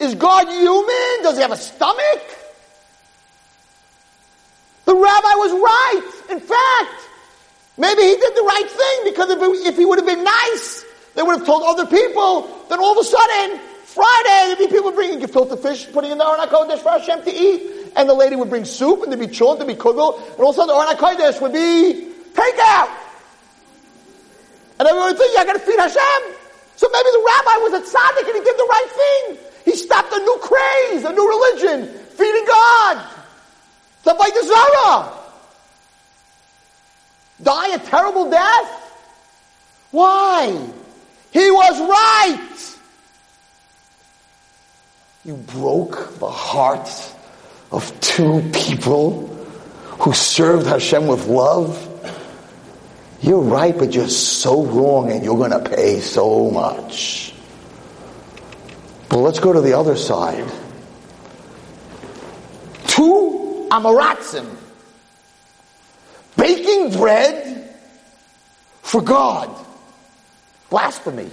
[0.00, 1.22] Is God human?
[1.22, 2.22] Does he have a stomach?
[4.84, 6.12] The rabbi was right.
[6.30, 7.08] In fact,
[7.76, 11.22] maybe he did the right thing because if, if he would have been nice, they
[11.22, 12.64] would have told other people.
[12.68, 16.26] Then all of a sudden, Friday, there'd be people bringing gefilte fish, putting in the
[16.26, 17.92] Aron HaKodesh for Hashem to eat.
[17.96, 20.50] And the lady would bring soup, and there'd be chulent, there'd be kugel, and all
[20.50, 22.07] of a sudden the Aron HaKodesh would be
[22.38, 22.90] Take out.
[24.78, 26.34] And everyone would think, I gotta feed Hashem.
[26.76, 29.38] So maybe the rabbi was a tzaddik and he did the right thing.
[29.64, 33.04] He stopped a new craze, a new religion, feeding God.
[34.04, 34.14] The
[34.46, 35.12] Zara.
[37.42, 38.70] Die a terrible death?
[39.90, 40.70] Why?
[41.32, 42.76] He was right.
[45.24, 47.14] You broke the hearts
[47.70, 49.26] of two people
[50.00, 51.87] who served Hashem with love,
[53.20, 57.34] you're right, but you're so wrong and you're going to pay so much.
[59.08, 60.44] But let's go to the other side.
[62.86, 64.46] Two Amaratzim
[66.36, 67.74] baking bread
[68.82, 69.54] for God.
[70.70, 71.30] Blasphemy.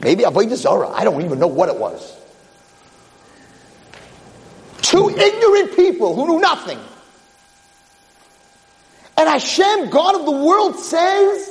[0.00, 0.88] Maybe Avodah Zarah.
[0.88, 2.18] I don't even know what it was.
[4.82, 6.78] Two ignorant people who knew nothing.
[9.22, 11.48] And Hashem, God of the world, says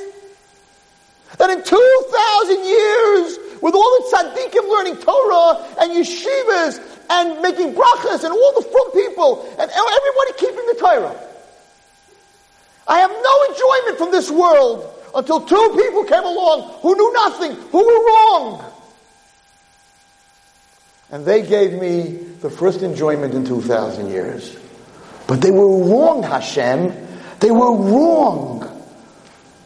[1.38, 8.26] that in 2,000 years, with all the tzaddikim learning Torah and yeshivas and making brachas
[8.26, 11.16] and all the frum people and everybody keeping the Torah,
[12.90, 17.56] I have no enjoyment from this world until two people came along who knew nothing,
[17.56, 18.66] who were wrong.
[21.10, 24.58] And they gave me the first enjoyment in 2,000 years.
[25.26, 27.08] But they were wrong, Hashem.
[27.42, 28.68] They were wrong.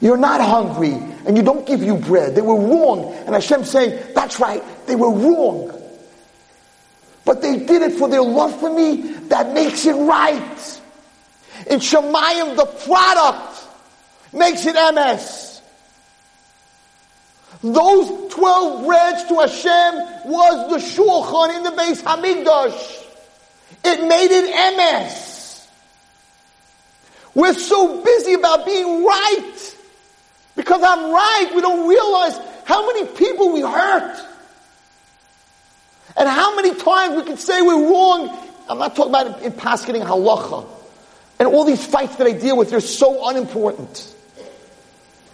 [0.01, 0.93] You're not hungry
[1.25, 2.35] and you don't give you bread.
[2.35, 3.13] They were wrong.
[3.25, 5.71] And Hashem saying, that's right, they were wrong.
[7.25, 10.81] But they did it for their love for me that makes it right.
[11.67, 13.67] In Shamayim, the product
[14.31, 15.61] makes it emes.
[17.61, 23.03] Those 12 breads to Hashem was the shulchan in the Beis Hamikdash.
[23.83, 25.34] It made it emes.
[27.35, 29.75] We're so busy about being right.
[30.55, 34.25] Because I'm right, we don't realize how many people we hurt.
[36.17, 38.29] And how many times we can say we're wrong.
[38.69, 40.65] I'm not talking about in, in halacha.
[41.37, 44.15] And all these fights that I deal with, they're so unimportant.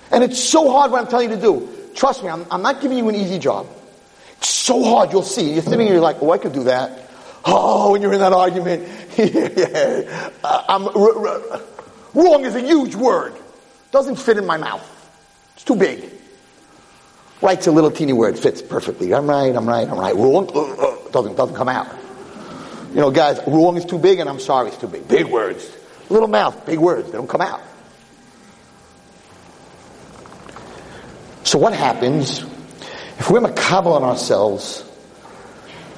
[0.09, 1.69] And it's so hard what I'm telling you to do.
[1.93, 3.67] Trust me, I'm, I'm not giving you an easy job.
[4.37, 5.53] It's so hard, you'll see.
[5.53, 7.09] You're sitting here, you're like, oh, I could do that.
[7.45, 8.87] Oh, when you're in that argument,
[9.17, 11.61] yeah, I'm, r- r-
[12.13, 13.35] wrong is a huge word.
[13.91, 14.87] Doesn't fit in my mouth.
[15.55, 16.11] It's too big.
[17.41, 19.13] Right's a little teeny word, fits perfectly.
[19.13, 20.15] I'm right, I'm right, I'm right.
[20.15, 21.87] Wrong uh, uh, doesn't, doesn't come out.
[22.91, 25.07] You know, guys, wrong is too big and I'm sorry it's too big.
[25.07, 25.69] Big words.
[26.09, 27.61] Little mouth, big words, they don't come out.
[31.43, 32.41] So what happens
[33.19, 34.83] if we're macabre on ourselves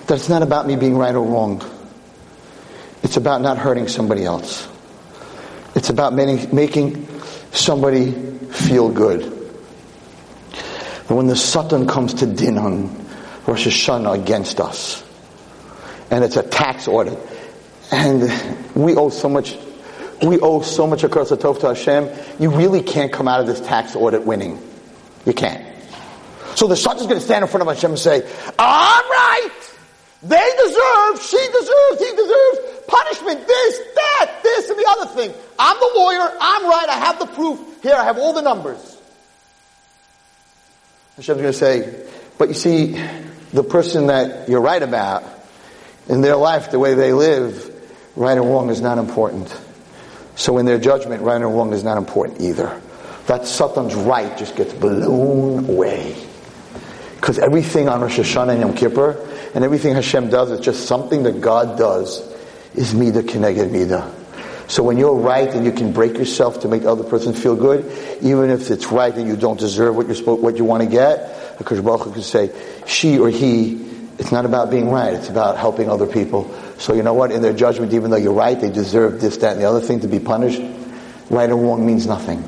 [0.07, 1.63] that it's not about me being right or wrong?
[3.03, 4.67] It's about not hurting somebody else.
[5.83, 7.09] It's about making
[7.51, 9.21] somebody feel good.
[11.09, 12.87] And when the Satan comes to din on
[13.45, 15.03] Rosh Hashanah against us,
[16.09, 17.19] and it's a tax audit,
[17.91, 18.31] and
[18.73, 19.57] we owe so much
[20.21, 23.59] we owe so much Hakaras Hatov to Hashem, you really can't come out of this
[23.59, 24.57] tax audit winning.
[25.25, 25.65] You can't.
[26.55, 28.21] So the is going to stand in front of Hashem and say,
[28.57, 29.49] I'm right.
[30.21, 35.33] They deserve, she deserves, he deserves punishment, this, that, this, and the other thing.
[35.57, 37.59] I'm the lawyer, I'm right, I have the proof.
[37.81, 38.97] Here, I have all the numbers.
[41.15, 42.05] Hashem's going to say,
[42.37, 43.01] but you see,
[43.51, 45.23] the person that you're right about,
[46.07, 47.71] in their life, the way they live,
[48.15, 49.55] right or wrong is not important.
[50.35, 52.81] So in their judgment, right or wrong is not important either.
[53.27, 56.15] That Satan's right just gets blown away.
[57.15, 61.23] Because everything on Rosh Hashanah and Yom Kippur, and everything Hashem does, is just something
[61.23, 62.32] that God does,
[62.75, 64.13] is Mida Keneged Mida.
[64.67, 67.55] So when you're right and you can break yourself to make the other person feel
[67.55, 67.85] good,
[68.21, 71.57] even if it's right and you don't deserve what you're what you want to get,
[71.57, 72.51] because Baruch can say,
[72.85, 73.73] she or he,
[74.17, 76.53] it's not about being right, it's about helping other people.
[76.77, 77.31] So you know what?
[77.31, 79.99] In their judgment, even though you're right, they deserve this, that, and the other thing
[80.01, 80.61] to be punished.
[81.29, 82.43] Right or wrong means nothing.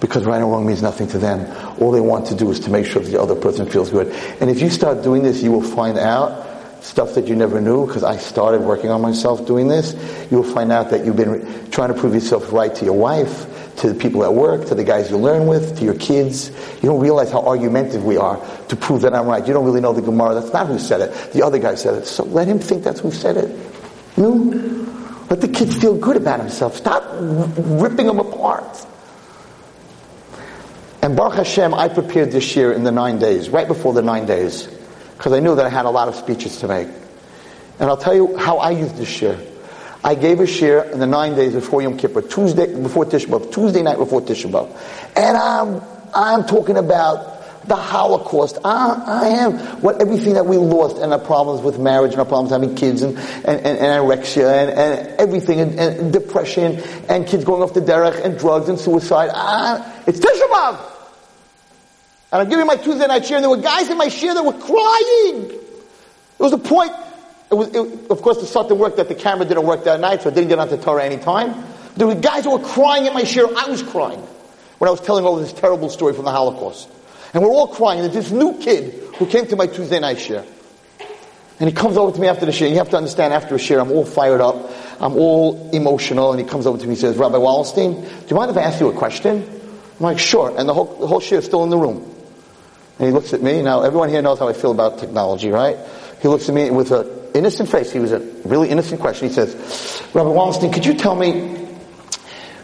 [0.00, 1.46] Because right or wrong means nothing to them.
[1.80, 4.08] All they want to do is to make sure the other person feels good.
[4.40, 6.49] And if you start doing this, you will find out
[6.82, 9.94] stuff that you never knew, because I started working on myself doing this.
[10.30, 13.76] You will find out that you've been trying to prove yourself right to your wife,
[13.76, 16.50] to the people at work, to the guys you learn with, to your kids.
[16.82, 18.38] You don't realize how argumentative we are
[18.68, 19.46] to prove that I'm right.
[19.46, 20.34] You don't really know the Gemara.
[20.34, 21.32] That's not who said it.
[21.32, 22.06] The other guy said it.
[22.06, 23.50] So let him think that's who said it.
[24.16, 24.32] No.
[25.30, 26.76] Let the kids feel good about himself.
[26.76, 28.86] Stop ripping them apart.
[31.02, 34.26] And Baruch Hashem, I prepared this year in the nine days, right before the nine
[34.26, 34.68] days,
[35.20, 36.88] because I knew that I had a lot of speeches to make.
[37.78, 39.38] And I'll tell you how I used this year.
[40.02, 43.52] I gave a share in the nine days before Yom Kippur, Tuesday before Tisha B'av,
[43.52, 44.74] Tuesday night before Tisha B'av,
[45.14, 45.82] and I'm
[46.14, 48.56] I'm talking about the Holocaust.
[48.64, 52.26] I, I am what everything that we lost and our problems with marriage and our
[52.26, 57.26] problems having kids and and, and, and anorexia and, and everything and, and, depression and
[57.26, 59.28] kids going off the derech and drugs and suicide.
[59.34, 60.89] I, it's Tisha B'av.
[62.32, 64.44] And I'm giving my Tuesday night share, and there were guys in my share that
[64.44, 65.50] were crying.
[65.50, 66.92] It was a point
[67.50, 70.22] It was, it, of course, the Satan worked that the camera didn't work that night,
[70.22, 71.64] so I didn't get onto Torah any time.
[71.96, 73.46] There were guys who were crying at my share.
[73.46, 74.20] I was crying
[74.78, 76.88] when I was telling all this terrible story from the Holocaust.
[77.34, 78.00] And we're all crying.
[78.00, 80.44] There's this new kid who came to my Tuesday night share.
[81.58, 82.68] And he comes over to me after the share.
[82.68, 84.70] You have to understand, after a share, I'm all fired up.
[85.00, 86.30] I'm all emotional.
[86.30, 88.62] And he comes over to me and says, Rabbi Wallerstein, do you mind if I
[88.62, 89.42] ask you a question?
[89.42, 90.54] I'm like, sure.
[90.56, 92.09] And the whole, the whole share is still in the room.
[93.00, 93.62] And he looks at me.
[93.62, 95.78] Now, everyone here knows how I feel about technology, right?
[96.20, 97.90] He looks at me with an innocent face.
[97.90, 99.28] He was a really innocent question.
[99.28, 99.54] He says,
[100.12, 101.66] Rabbi Wallerstein, could you tell me,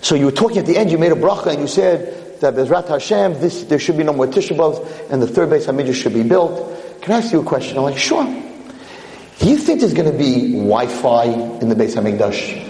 [0.02, 2.52] so you were talking at the end, you made a bracha and you said that
[2.52, 5.94] Bezrat Hashem, this, there should be no more Tisha B'Avs and the third Beis Hamikdash
[5.94, 7.00] should be built.
[7.00, 7.78] Can I ask you a question?
[7.78, 8.24] I'm like, sure.
[8.26, 12.64] Do you think there's going to be Wi-Fi in the Beis Hamikdash?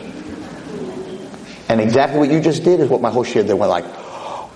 [1.68, 3.86] And exactly what you just did is what my whole share They went like,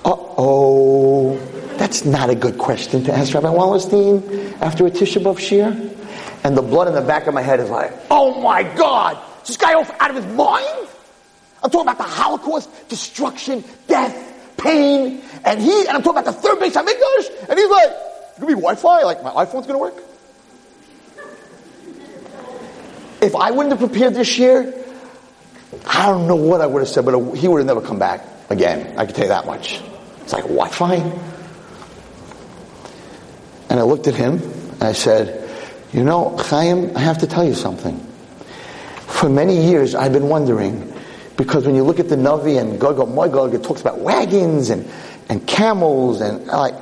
[0.05, 1.39] uh-oh,
[1.81, 5.97] that's not a good question to ask Rabbi Wallerstein after a Tisha B'Av shir.
[6.45, 9.49] And the blood in the back of my head is like, oh my God, is
[9.49, 10.89] this guy off out of his mind?
[11.63, 14.15] I'm talking about the Holocaust, destruction, death,
[14.59, 18.41] pain, and he, and I'm talking about the third Beis Hamikdash, and he's like, it's
[18.41, 19.97] gonna be Wi-Fi, like my iPhone's gonna work?
[23.23, 24.75] If I wouldn't have prepared this year,
[25.87, 28.23] I don't know what I would have said, but he would have never come back
[28.51, 28.99] again.
[28.99, 29.81] I can tell you that much.
[30.21, 31.31] It's like, Wi-Fi?
[33.71, 35.49] And I looked at him and I said,
[35.93, 37.99] you know, Chaim, I have to tell you something.
[39.07, 40.93] For many years, I've been wondering,
[41.37, 44.89] because when you look at the Navi and Gog Magog, it talks about wagons and,
[45.29, 46.75] and camels and like,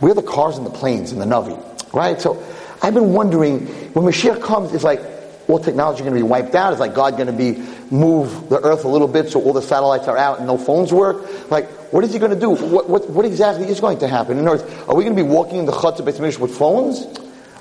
[0.00, 1.58] we're the cars and the planes in the Navi,
[1.92, 2.20] right?
[2.20, 2.42] So
[2.82, 5.00] I've been wondering, when Mashiach comes, it's like,
[5.48, 6.72] all technology going to be wiped out?
[6.72, 7.52] Is like God going to be
[7.94, 10.92] move the earth a little bit so all the satellites are out and no phones
[10.92, 11.50] work?
[11.50, 12.50] Like, what is he going to do?
[12.50, 14.38] What, what, what exactly is going to happen?
[14.38, 16.56] In other words, are we going to be walking in the Chutz of Beit with
[16.56, 17.06] phones?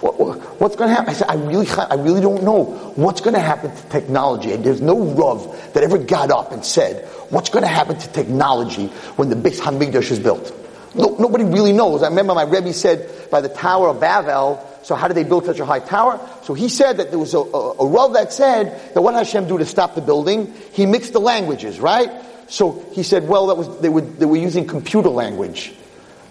[0.01, 1.11] What, what's going to happen?
[1.11, 2.63] I said, I really, I really don't know
[2.95, 4.51] what's going to happen to technology.
[4.51, 8.11] And there's no Rav that ever got up and said, what's going to happen to
[8.11, 10.51] technology when the Beis Hamikdash is built?
[10.95, 12.03] No, nobody really knows.
[12.03, 15.45] I remember my Rebbe said by the Tower of Babel, so how did they build
[15.45, 16.19] such a high tower?
[16.43, 19.57] So he said that there was a, a, a that said that what Hashem do
[19.57, 20.53] to stop the building?
[20.73, 22.11] He mixed the languages, right?
[22.47, 25.73] So he said, well, that was, they were, they were using computer language.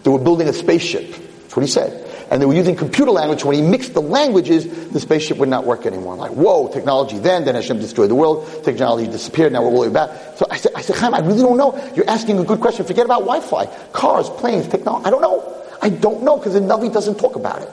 [0.02, 1.10] They were building a spaceship.
[1.10, 1.98] That's what he said.
[2.30, 3.44] And they were using computer language.
[3.44, 6.16] When he mixed the languages, the spaceship would not work anymore.
[6.16, 9.88] Like, whoa, technology then, then Hashem destroyed the world, technology disappeared, now we're all the
[9.88, 10.36] way back.
[10.36, 11.92] So I said, I said, Chaim, I really don't know.
[11.94, 12.84] You're asking a good question.
[12.84, 15.06] Forget about Wi-Fi, cars, planes, technology.
[15.06, 15.66] I don't know.
[15.82, 17.70] I don't know because the Navi doesn't talk about it.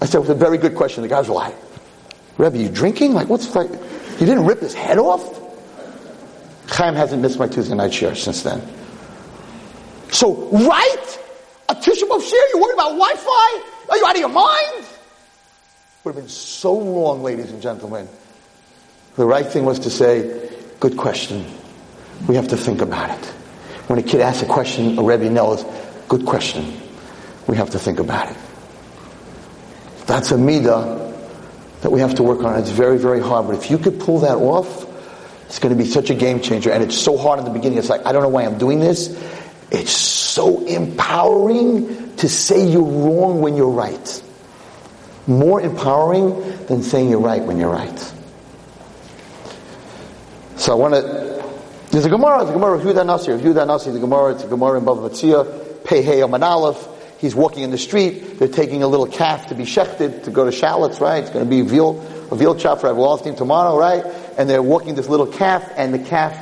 [0.00, 1.02] I said, it was a very good question.
[1.02, 1.54] The guys were like,
[2.38, 3.14] Rebbe, you drinking?
[3.14, 5.42] Like, what's like, you didn't rip his head off?
[6.68, 8.60] Chaim hasn't missed my Tuesday night share since then.
[10.10, 11.18] So, right?
[11.68, 12.48] A Tisha B'Av share?
[12.50, 13.62] You're worried about Wi-Fi?
[13.88, 14.86] Are you out of your mind?
[16.04, 18.08] Would have been so wrong, ladies and gentlemen.
[19.16, 21.44] The right thing was to say, good question.
[22.28, 23.24] We have to think about it.
[23.88, 25.64] When a kid asks a question, a Rebbe knows,
[26.08, 26.80] good question.
[27.46, 28.36] We have to think about it.
[30.06, 31.06] That's a midah
[31.82, 32.58] that we have to work on.
[32.58, 33.46] It's very, very hard.
[33.46, 34.86] But if you could pull that off,
[35.46, 36.70] it's going to be such a game changer.
[36.70, 37.78] And it's so hard in the beginning.
[37.78, 39.08] It's like, I don't know why I'm doing this.
[39.70, 44.22] It's so empowering to say you're wrong when you're right.
[45.26, 48.12] More empowering than saying you're right when you're right.
[50.56, 51.44] So I want to.
[51.90, 52.38] There's a Gemara.
[52.38, 53.32] There's a Gemara of Yehuda Nasi.
[53.32, 53.90] Yehuda Nasi.
[53.90, 54.34] The Gemara.
[54.34, 55.84] It's a Gemara in Bava Metzia.
[55.84, 56.95] Pei Aleph.
[57.18, 58.38] He's walking in the street.
[58.38, 61.22] They're taking a little calf to be shechted to go to shallots, right?
[61.22, 62.00] It's going to be veal,
[62.30, 64.04] a veal chop for Rabbi team tomorrow, right?
[64.36, 66.36] And they're walking this little calf, and the calf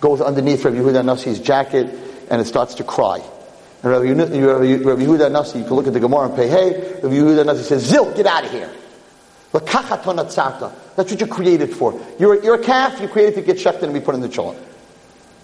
[0.00, 1.92] goes underneath Rabbi Yehuda Nasi's jacket,
[2.30, 3.20] and it starts to cry.
[3.82, 7.00] And Rabbi, Rabbi, Rabbi Yehuda Nasi, you can look at the Gemara and pay, hey,
[7.02, 8.70] Rabbi Yehuda Nasi says, Zil, get out of here.
[9.52, 9.74] That's
[11.10, 12.00] what you're created for.
[12.18, 14.58] You're, you're a calf, you're created to get shechted and be put in the cholent.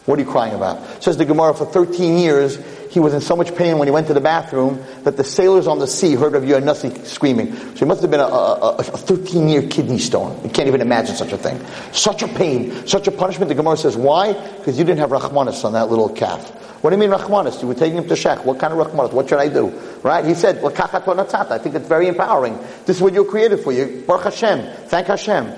[0.08, 1.02] What are you crying about?
[1.02, 2.58] Says the Gemara, for 13 years,
[2.90, 5.66] he was in so much pain when he went to the bathroom that the sailors
[5.66, 7.54] on the sea heard of Yonasi screaming.
[7.54, 10.42] So he must have been a, a, a 13 year kidney stone.
[10.42, 11.60] You can't even imagine such a thing.
[11.92, 13.50] Such a pain, such a punishment.
[13.50, 14.32] The Gemara says, why?
[14.32, 16.48] Because you didn't have Rahmanis on that little calf.
[16.82, 17.60] What do you mean Rahmanis?
[17.60, 18.46] You were taking him to Shech.
[18.46, 19.12] What kind of Rahmanis?
[19.12, 19.68] What should I do?
[20.02, 20.24] Right?
[20.24, 22.58] He said, I think it's very empowering.
[22.86, 23.72] This is what you're created for.
[23.72, 24.86] You, Baruch Hashem.
[24.86, 25.52] Thank Hashem.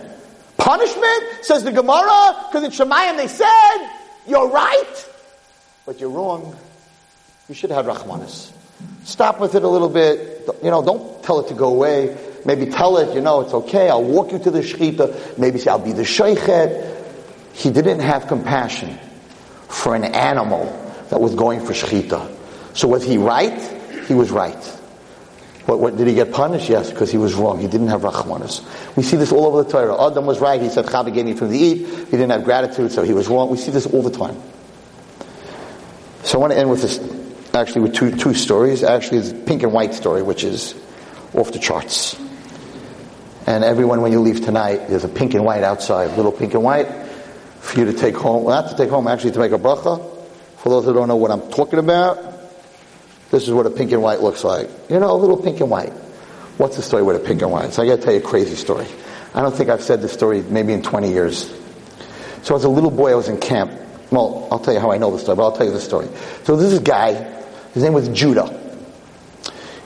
[0.56, 1.22] Punishment?
[1.42, 3.99] Says the Gemara, because in Shamayim they said,
[4.30, 5.08] you're right,
[5.84, 6.56] but you're wrong.
[7.48, 8.52] You should have had Rahmanis.
[9.04, 10.48] Stop with it a little bit.
[10.62, 12.16] You know, don't tell it to go away.
[12.46, 13.90] Maybe tell it, you know, it's okay.
[13.90, 15.36] I'll walk you to the Shechita.
[15.38, 16.96] Maybe say, I'll be the Sheikhet.
[17.52, 18.98] He didn't have compassion
[19.68, 20.64] for an animal
[21.10, 22.34] that was going for Shechita.
[22.74, 23.60] So was he right?
[24.06, 24.79] He was right.
[25.70, 26.68] What, what, did he get punished?
[26.68, 27.60] Yes, because he was wrong.
[27.60, 28.66] He didn't have rachmanis.
[28.96, 30.04] We see this all over the Torah.
[30.04, 30.60] Adam was right.
[30.60, 31.86] He said Chava gave me from the eat.
[31.86, 33.50] He didn't have gratitude, so he was wrong.
[33.50, 34.36] We see this all the time.
[36.24, 36.98] So I want to end with this,
[37.54, 38.82] actually with two, two stories.
[38.82, 40.74] Actually, it's pink and white story, which is
[41.34, 42.18] off the charts.
[43.46, 46.64] And everyone, when you leave tonight, there's a pink and white outside, little pink and
[46.64, 46.88] white,
[47.60, 48.42] for you to take home.
[48.42, 50.04] Well, not to take home, actually to make a bracha.
[50.56, 52.29] For those who don't know what I'm talking about,
[53.30, 54.68] this is what a pink and white looks like.
[54.88, 55.92] You know, a little pink and white.
[56.58, 57.72] What's the story with a pink and white?
[57.72, 58.86] So I got to tell you a crazy story.
[59.34, 61.54] I don't think I've said this story maybe in 20 years.
[62.42, 63.72] So as a little boy, I was in camp.
[64.10, 66.08] Well, I'll tell you how I know the story, but I'll tell you the story.
[66.44, 67.12] So this is a guy.
[67.72, 68.58] His name was Judah.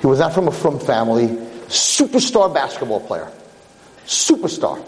[0.00, 1.28] He was not from a frum family.
[1.68, 3.30] Superstar basketball player.
[4.06, 4.82] Superstar.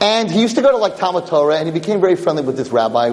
[0.00, 2.56] And he used to go to like Talmud Torah, and he became very friendly with
[2.56, 3.10] this rabbi,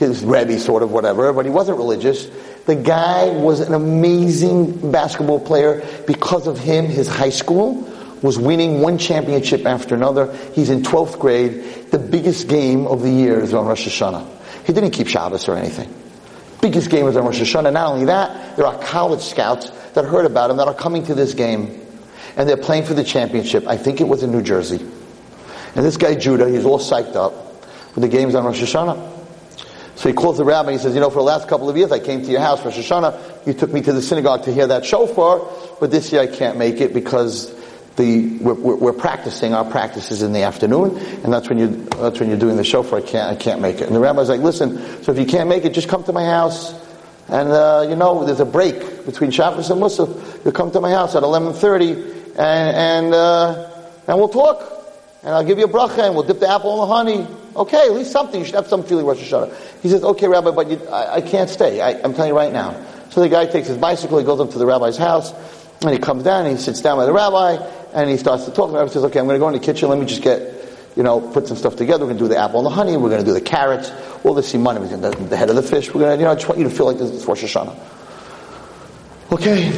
[0.00, 1.32] his rebbe, sort of whatever.
[1.32, 2.26] But he wasn't religious.
[2.64, 5.86] The guy was an amazing basketball player.
[6.06, 7.82] Because of him, his high school
[8.22, 10.34] was winning one championship after another.
[10.54, 11.90] He's in 12th grade.
[11.90, 14.26] The biggest game of the year is on Rosh Hashanah.
[14.64, 15.94] He didn't keep Shabbos or anything.
[16.62, 17.72] Biggest game is on Rosh Hashanah.
[17.72, 21.14] Not only that, there are college scouts that heard about him that are coming to
[21.14, 21.78] this game.
[22.36, 23.66] And they're playing for the championship.
[23.66, 24.80] I think it was in New Jersey.
[25.74, 29.19] And this guy Judah, he's all psyched up for the games on Rosh Hashanah.
[30.00, 31.76] So he calls the rabbi and he says, you know, for the last couple of
[31.76, 33.46] years I came to your house for Rosh Hashanah.
[33.46, 35.46] You took me to the synagogue to hear that shofar,
[35.78, 37.54] but this year I can't make it because
[37.96, 39.52] the, we're, we're, we're, practicing.
[39.52, 41.66] Our practices in the afternoon, and that's when you
[41.98, 43.00] that's when you're doing the shofar.
[43.00, 43.88] I can't I can't make it.
[43.88, 44.78] And the rabbi's like, listen.
[45.02, 46.72] So if you can't make it, just come to my house.
[47.28, 50.46] And uh, you know, there's a break between Shabbos and Musaf.
[50.46, 53.70] You come to my house at 11:30, and and uh,
[54.08, 54.62] and we'll talk.
[55.24, 57.39] And I'll give you a bracha, and we'll dip the apple in the honey.
[57.56, 58.40] Okay, at least something.
[58.40, 59.82] You should have some feeling Rosh Hashanah.
[59.82, 61.80] He says, okay, Rabbi, but you, I, I, can't stay.
[61.80, 62.80] I, I'm telling you right now.
[63.10, 65.32] So the guy takes his bicycle, he goes up to the rabbi's house,
[65.82, 67.56] and he comes down, and he sits down by the rabbi,
[67.92, 68.68] and he starts to talk.
[68.68, 69.88] To the rabbi says, okay, I'm going to go in the kitchen.
[69.88, 70.40] Let me just get,
[70.96, 72.04] you know, put some stuff together.
[72.04, 72.96] We're going to do the apple and the honey.
[72.96, 73.90] We're going to do the carrots,
[74.22, 74.80] all the simanim.
[74.80, 75.92] We're going to do the head of the fish.
[75.92, 77.42] We're going to, you know, I just want you to feel like this is Rosh
[77.42, 77.76] Hashanah.
[79.32, 79.72] Okay.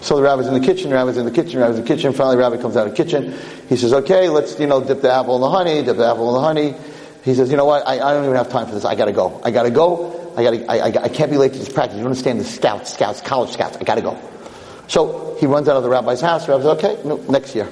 [0.00, 1.88] So the rabbi's in the kitchen, the rabbi's in the kitchen, the rabbi's in the
[1.88, 2.12] kitchen.
[2.12, 3.38] Finally, the rabbi comes out of the kitchen.
[3.68, 6.28] He says, okay, let's, you know, dip the apple in the honey, dip the apple
[6.30, 6.91] in the honey.
[7.22, 8.84] He says, you know what, I, I don't even have time for this.
[8.84, 9.40] I gotta go.
[9.44, 10.34] I gotta go.
[10.36, 11.98] I gotta, I, I, I can't be late to this practice.
[11.98, 13.76] You understand the scouts, scouts, college scouts.
[13.76, 14.18] I gotta go.
[14.88, 16.46] So he runs out of the rabbi's house.
[16.46, 17.68] The rabbi says, okay, no, next year.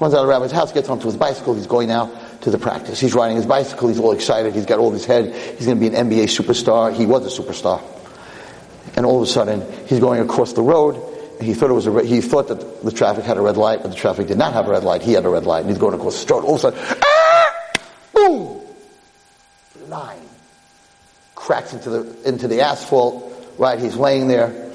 [0.00, 1.54] Runs out of the rabbi's house, gets onto his bicycle.
[1.54, 2.98] He's going now to the practice.
[2.98, 3.88] He's riding his bicycle.
[3.88, 4.54] He's all excited.
[4.54, 5.34] He's got all his head.
[5.58, 6.94] He's going to be an NBA superstar.
[6.94, 7.82] He was a superstar.
[8.96, 10.96] And all of a sudden, he's going across the road.
[11.40, 13.88] He thought it was a, he thought that the traffic had a red light, but
[13.88, 15.02] the traffic did not have a red light.
[15.02, 16.44] He had a red light, and he's going across the road.
[16.44, 17.52] All of a sudden, ah!
[18.14, 18.60] boom!
[19.90, 20.22] Line
[21.34, 23.26] cracks into the into the asphalt.
[23.58, 24.72] Right, he's laying there,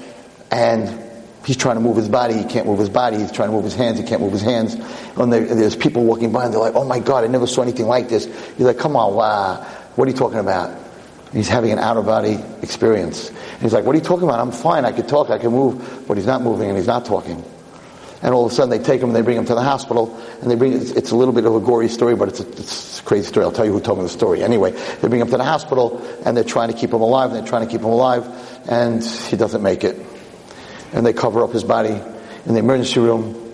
[0.50, 1.00] and
[1.44, 2.34] he's trying to move his body.
[2.34, 3.16] He can't move his body.
[3.16, 3.98] He's trying to move his hands.
[3.98, 4.74] He can't move his hands.
[5.16, 7.62] And there, there's people walking by, and they're like, "Oh my God, I never saw
[7.62, 9.64] anything like this." He's like, "Come on, wow,
[9.96, 10.86] what are you talking about?"
[11.32, 13.28] He's having an out of body experience.
[13.28, 14.40] And he's like, What are you talking about?
[14.40, 14.84] I'm fine.
[14.84, 15.28] I can talk.
[15.28, 16.04] I can move.
[16.06, 17.44] But he's not moving and he's not talking.
[18.22, 20.16] And all of a sudden they take him and they bring him to the hospital.
[20.40, 22.48] And they bring, it's, it's a little bit of a gory story, but it's a,
[22.48, 23.44] it's a, crazy story.
[23.44, 24.42] I'll tell you who told me the story.
[24.42, 27.38] Anyway, they bring him to the hospital and they're trying to keep him alive and
[27.38, 28.26] they're trying to keep him alive.
[28.68, 29.96] And he doesn't make it.
[30.92, 32.00] And they cover up his body
[32.46, 33.45] in the emergency room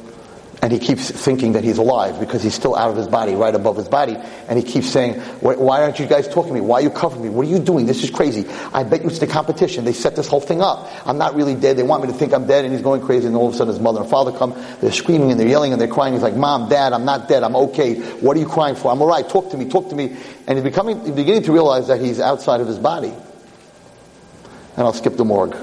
[0.62, 3.52] and he keeps thinking that he's alive because he's still out of his body, right
[3.52, 4.16] above his body.
[4.48, 6.60] And he keeps saying, why aren't you guys talking to me?
[6.60, 7.30] Why are you covering me?
[7.30, 7.84] What are you doing?
[7.84, 8.48] This is crazy.
[8.72, 9.84] I bet you it's the competition.
[9.84, 10.88] They set this whole thing up.
[11.04, 11.76] I'm not really dead.
[11.76, 12.64] They want me to think I'm dead.
[12.64, 13.26] And he's going crazy.
[13.26, 14.54] And all of a sudden his mother and father come.
[14.80, 16.12] They're screaming and they're yelling and they're crying.
[16.12, 17.42] He's like, mom, dad, I'm not dead.
[17.42, 17.96] I'm okay.
[18.20, 18.92] What are you crying for?
[18.92, 19.28] I'm alright.
[19.28, 19.68] Talk to me.
[19.68, 20.16] Talk to me.
[20.46, 23.08] And he's becoming, he's beginning to realize that he's outside of his body.
[23.08, 25.56] And I'll skip the morgue.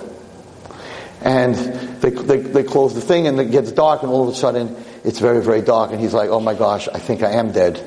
[1.21, 4.37] And they, they, they close the thing and it gets dark and all of a
[4.37, 7.51] sudden it's very, very dark, and he's like, oh my gosh, I think I am
[7.51, 7.79] dead.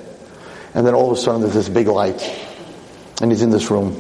[0.75, 2.23] And then all of a sudden there's this big light,
[3.21, 3.93] and he's in this room,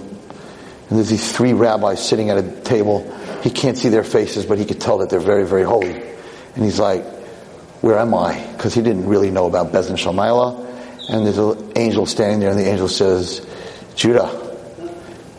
[0.88, 3.10] and there's these three rabbis sitting at a table.
[3.42, 6.02] He can't see their faces, but he could tell that they're very, very holy.
[6.54, 7.04] And he's like,
[7.82, 8.40] where am I?
[8.52, 10.68] Because he didn't really know about Shel Maalah.
[11.08, 13.46] And there's an angel standing there, and the angel says,
[13.96, 14.56] Judah,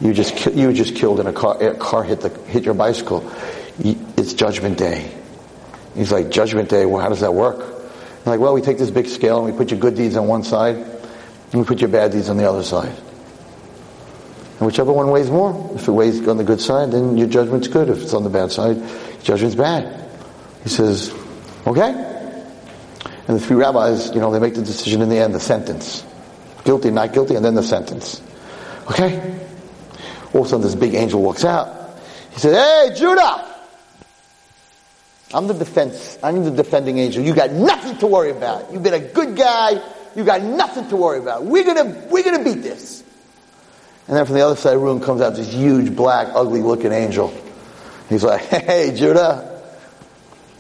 [0.01, 1.61] you just you were just killed in a car.
[1.63, 3.31] A car hit the hit your bicycle.
[3.79, 5.09] It's Judgment Day.
[5.95, 7.73] He's like, Judgment Day, well, how does that work?
[8.25, 10.43] Like, well, we take this big scale and we put your good deeds on one
[10.43, 12.95] side and we put your bad deeds on the other side.
[14.59, 17.67] And whichever one weighs more, if it weighs on the good side, then your judgment's
[17.67, 17.89] good.
[17.89, 18.81] If it's on the bad side,
[19.23, 20.09] judgment's bad.
[20.63, 21.13] He says,
[21.67, 21.91] okay.
[23.27, 26.05] And the three rabbis, you know, they make the decision in the end, the sentence.
[26.63, 28.21] Guilty, not guilty, and then the sentence.
[28.89, 29.37] Okay?
[30.33, 31.99] All of a sudden this big angel walks out.
[32.31, 33.52] He says, hey, Judah!
[35.33, 36.19] I'm the defense.
[36.21, 37.23] I'm the defending angel.
[37.23, 38.71] You got nothing to worry about.
[38.71, 39.81] You've been a good guy.
[40.15, 41.43] You got nothing to worry about.
[41.43, 43.03] We're gonna, we're gonna beat this.
[44.07, 46.61] And then from the other side of the room comes out this huge, black, ugly
[46.61, 47.33] looking angel.
[48.09, 49.63] He's like, hey, Judah,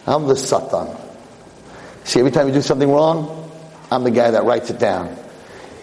[0.07, 0.95] I'm the Satan.
[2.05, 3.51] See, every time you do something wrong,
[3.91, 5.15] I'm the guy that writes it down.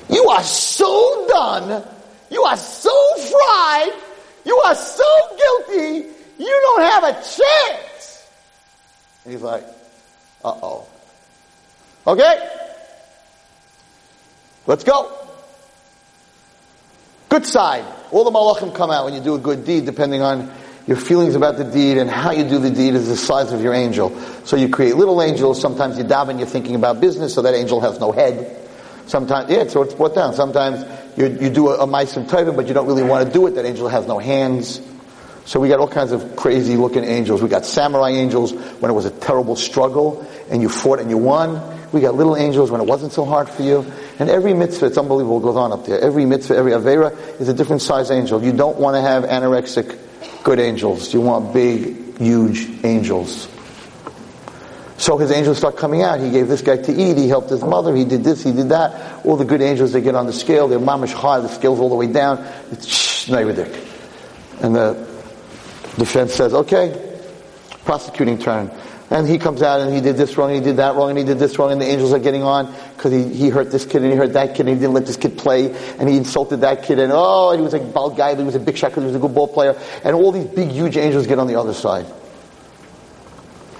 [0.09, 1.86] You are so done.
[2.30, 3.93] You are so fried.
[4.45, 6.09] You are so guilty.
[6.38, 7.89] You don't have a chance.
[9.25, 9.64] And he's like,
[10.45, 10.87] uh oh.
[12.07, 12.49] Okay.
[14.66, 15.16] Let's go.
[17.29, 17.85] Good side.
[18.11, 20.53] All the malachim come out when you do a good deed, depending on
[20.87, 23.62] your feelings about the deed and how you do the deed is the size of
[23.62, 24.18] your angel.
[24.45, 25.61] So you create little angels.
[25.61, 28.57] Sometimes you daven, you're thinking about business, so that angel has no head.
[29.07, 30.35] Sometimes, yeah, so it's brought down.
[30.35, 30.85] Sometimes
[31.16, 33.53] you, you do a, a maasim tovim, but you don't really want to do it.
[33.53, 34.81] That angel has no hands.
[35.45, 37.43] So we got all kinds of crazy looking angels.
[37.43, 41.18] We got samurai angels when it was a terrible struggle and you fought and you
[41.18, 41.78] won.
[41.93, 43.84] We got little angels when it wasn't so hard for you.
[44.18, 45.99] And every mitzvah, it's unbelievable, goes on up there.
[46.01, 48.43] Every mitzvah, every avera is a different size angel.
[48.43, 49.99] You don't want to have anorexic
[50.45, 51.12] good angels.
[51.12, 53.49] You want big, huge angels.
[54.99, 56.20] So his angels start coming out.
[56.20, 57.16] He gave this guy to eat.
[57.16, 57.97] He helped his mother.
[57.97, 58.45] He did this.
[58.45, 59.24] He did that.
[59.24, 60.68] All the good angels, they get on the scale.
[60.68, 61.41] They're mamish high.
[61.41, 62.47] The scale's all the way down.
[62.70, 65.09] It's shh, And the
[65.97, 67.18] defense says, okay,
[67.84, 68.70] prosecuting turn.
[69.11, 71.18] And he comes out and he did this wrong, and he did that wrong, and
[71.18, 73.84] he did this wrong, and the angels are getting on because he, he hurt this
[73.84, 76.16] kid and he hurt that kid and he didn't let this kid play and he
[76.16, 78.91] insulted that kid and oh, he was a bald guy, he was a big shot
[78.91, 79.76] because he was a good ball player.
[80.05, 82.07] And all these big, huge angels get on the other side.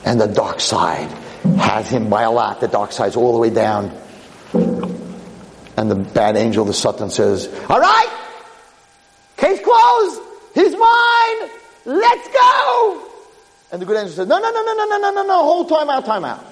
[0.05, 1.11] And the dark side
[1.59, 2.61] has him by a lot.
[2.61, 3.97] The dark side's all the way down.
[4.53, 8.11] And the bad angel, the Satan, says, All right,
[9.37, 10.21] case closed.
[10.55, 11.60] He's mine.
[11.85, 13.07] Let's go.
[13.73, 15.69] And the good angel says, no, no, no, no, no, no, no, no, no, hold
[15.69, 16.45] time out, time out.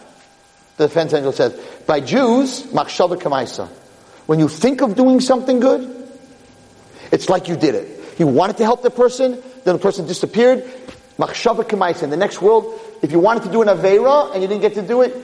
[0.77, 1.53] The defense angel says,
[1.87, 3.69] by Jews, machshava kamaisa.
[4.27, 6.09] When you think of doing something good,
[7.11, 8.19] it's like you did it.
[8.19, 10.65] You wanted to help the person, then the person disappeared.
[11.19, 12.05] Machshava kamaisa.
[12.05, 14.75] In the next world, if you wanted to do an avera and you didn't get
[14.75, 15.15] to do it,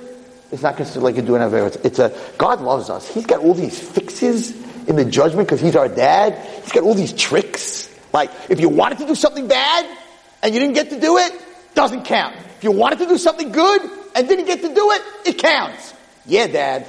[0.50, 1.68] it's not considered like you're doing an avera.
[1.68, 3.08] It's, it's a, God loves us.
[3.12, 4.50] He's got all these fixes
[4.88, 6.36] in the judgment because he's our dad.
[6.62, 7.93] He's got all these tricks.
[8.14, 9.84] Like, if you wanted to do something bad
[10.40, 11.32] and you didn't get to do it,
[11.74, 12.36] doesn't count.
[12.58, 13.82] If you wanted to do something good
[14.14, 15.92] and didn't get to do it, it counts.
[16.24, 16.86] Yeah, Dad.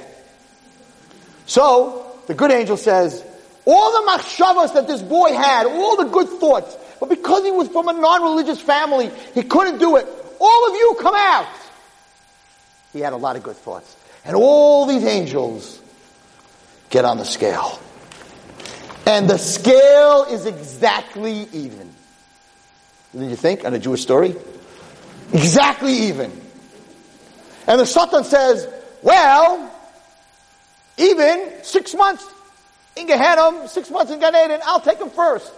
[1.46, 3.24] So, the good angel says,
[3.64, 7.66] all the machshavas that this boy had, all the good thoughts, but because he was
[7.70, 10.06] from a non-religious family, he couldn't do it.
[10.40, 11.48] All of you come out.
[12.92, 13.96] He had a lot of good thoughts.
[14.24, 15.80] And all these angels
[16.88, 17.80] get on the scale.
[19.06, 21.90] And the scale is exactly even.
[23.12, 24.34] Did you think on a Jewish story?
[25.32, 26.32] Exactly even.
[27.68, 28.68] And the Satan says,
[29.02, 29.72] well,
[30.98, 32.26] even six months
[32.96, 35.52] in Gehenna, six months in Gan Eden, I'll take him first.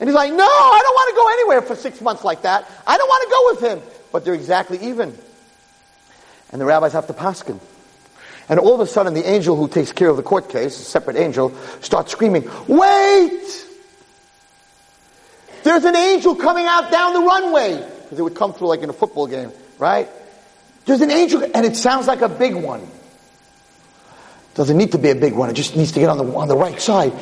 [0.00, 2.68] And he's like, no, I don't want to go anywhere for six months like that.
[2.86, 3.90] I don't want to go with him.
[4.10, 5.16] But they're exactly even.
[6.50, 7.60] And the rabbis have to paskin.
[8.48, 10.84] And all of a sudden, the angel who takes care of the court case, a
[10.84, 13.66] separate angel, starts screaming, wait!
[15.62, 18.90] There's an angel coming out down the runway because it would come through like in
[18.90, 20.08] a football game, right?
[20.84, 22.86] There's an angel, and it sounds like a big one.
[24.54, 25.48] Doesn't need to be a big one.
[25.48, 27.12] It just needs to get on the on the right side.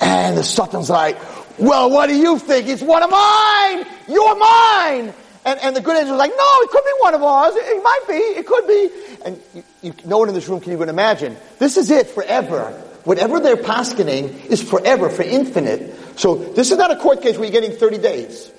[0.00, 1.18] And the Satan's like,
[1.58, 2.68] "Well, what do you think?
[2.68, 3.84] It's one of mine.
[4.08, 5.12] You're mine."
[5.44, 7.54] And, and the good angel's like, "No, it could be one of ours.
[7.56, 8.14] It, it might be.
[8.14, 8.90] It could be."
[9.24, 11.36] And you, you, no one in this room can even imagine.
[11.58, 12.70] This is it forever.
[13.04, 16.18] Whatever they're paskening is forever, for infinite.
[16.18, 18.52] So this is not a court case where you're getting 30 days.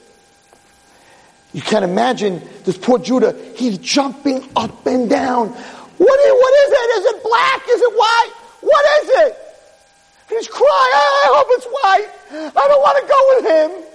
[1.53, 3.35] You can't imagine this poor Judah.
[3.55, 5.49] He's jumping up and down.
[5.49, 6.89] What is, what is it?
[6.97, 7.61] Is it black?
[7.69, 8.31] Is it white?
[8.61, 9.37] What is it?
[10.29, 10.65] He's crying.
[10.65, 12.53] I hope it's white.
[12.55, 13.90] I don't want to go with him.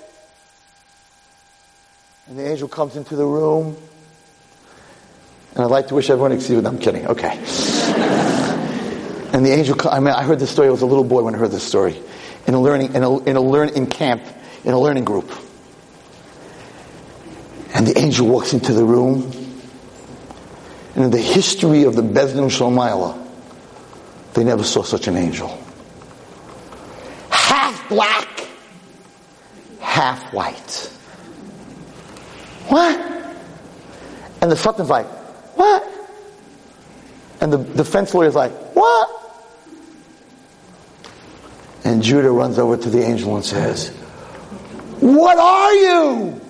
[2.29, 3.77] And the angel comes into the room.
[5.55, 6.67] And I'd like to wish everyone excused.
[6.67, 7.07] I'm kidding.
[7.07, 7.31] Okay.
[9.33, 10.69] and the angel, I mean, I heard this story.
[10.69, 11.97] I was a little boy when I heard this story.
[12.47, 14.23] In a learning, in a, in a learn, in camp,
[14.65, 15.31] in a learning group.
[17.75, 19.33] And the angel walks into the room.
[20.95, 23.23] And in the history of the Beis Din Shel Maalah,
[24.35, 25.49] they never saw such an angel.
[27.31, 28.49] Half black,
[29.81, 30.91] half white.
[32.69, 32.99] What?
[34.41, 35.07] And the Satan's like,
[35.57, 35.85] what?
[37.41, 39.17] And the defense lawyer's like, what?
[41.87, 43.91] And Judah runs over to the angel and says,
[44.99, 46.41] What are you?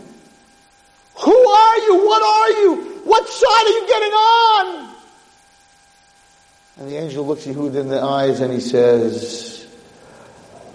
[1.14, 2.06] Who are you?
[2.06, 3.00] What are you?
[3.04, 4.94] What side are you getting on?
[6.78, 9.66] And the angel looks Yehuda in the eyes and he says,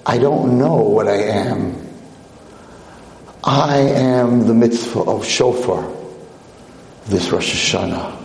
[0.06, 1.91] I don't know what I am.
[3.44, 5.92] I am the mitzvah of shofar
[7.08, 8.18] this Rosh Hashanah.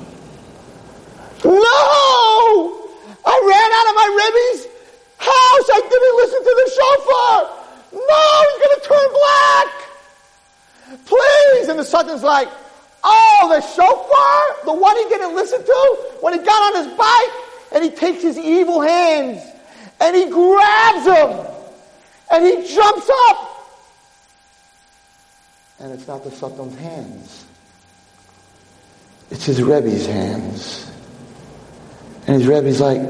[1.44, 1.56] No!
[3.24, 4.66] I ran out of my Rebbe's
[5.16, 5.68] house.
[5.72, 7.36] I didn't listen to the shofar.
[7.92, 9.70] No, he's going to turn black.
[11.06, 11.68] Please.
[11.68, 12.48] And the Satan's like,
[13.02, 14.64] oh, the shofar?
[14.66, 15.96] The one he didn't listen to?
[16.20, 17.32] When he got on his bike
[17.72, 19.42] and he takes his evil hands
[19.98, 21.46] and he grabs him
[22.30, 23.55] and he jumps up.
[25.78, 27.44] And it's not the Satan's hands.
[29.30, 30.90] It's his Rebbe's hands.
[32.26, 33.00] And his Rebbe's like,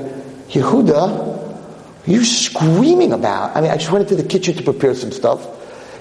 [0.48, 1.36] Yehuda,
[2.06, 3.56] you screaming about?
[3.56, 5.46] I mean, I just went into the kitchen to prepare some stuff.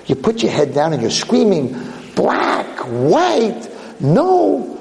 [0.07, 1.75] You put your head down and you're screaming,
[2.15, 3.67] black, white,
[3.99, 4.77] no.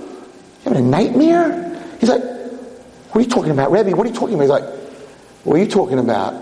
[0.65, 1.97] You having a nightmare?
[2.01, 3.97] He's like, what are you talking about, Rebbe?
[3.97, 4.43] What are you talking about?
[4.43, 4.65] He's like,
[5.45, 6.35] what are you talking about?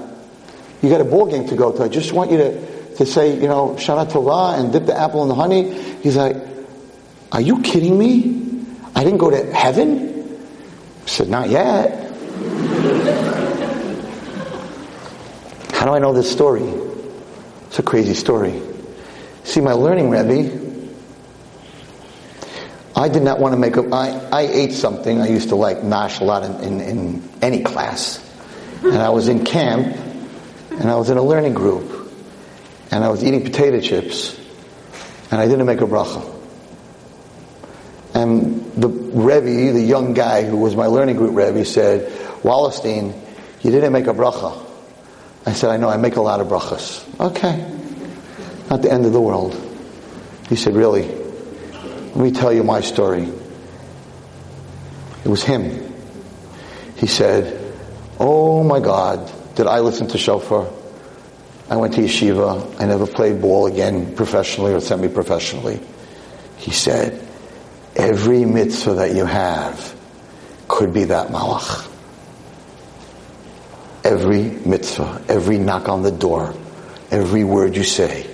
[0.83, 1.83] You got a ball game to go to.
[1.83, 2.72] I just want you to,
[3.05, 5.73] to say, you know, Shana Tova and dip the apple in the honey.
[6.03, 6.37] He's like,
[7.33, 8.65] are you kidding me?
[8.95, 10.39] I didn't go to heaven?
[11.05, 11.93] I said, not yet.
[15.73, 16.63] How do I know this story?
[17.67, 18.63] It's a crazy story.
[19.45, 20.61] See, my learning Rebbe,
[22.95, 25.83] I did not want to make a, I, I ate something I used to like
[25.83, 28.21] mash a lot in, in, in any class.
[28.83, 29.97] And I was in camp,
[30.71, 31.92] and I was in a learning group,
[32.93, 34.39] and I was eating potato chips,
[35.31, 36.23] and I didn't make a bracha.
[38.15, 42.13] And the Rebbe, the young guy who was my learning group Rebbe, said,
[42.43, 43.19] Wallerstein,
[43.63, 44.65] you didn't make a bracha.
[45.47, 47.03] I said, I know, I make a lot of brachas.
[47.19, 47.69] Okay.
[48.71, 49.57] Not the end of the world.
[50.49, 51.09] He said, really?
[51.09, 53.33] Let me tell you my story.
[55.25, 55.95] It was him.
[56.97, 57.59] He said,
[58.19, 60.69] Oh my God, did I listen to shofar?
[61.69, 62.81] I went to yeshiva.
[62.81, 65.81] I never played ball again professionally or semi-professionally.
[66.59, 67.27] He said,
[67.97, 69.97] every mitzvah that you have
[70.69, 71.89] could be that malach
[74.05, 76.55] every mitzvah, every knock on the door,
[77.11, 78.27] every word you say.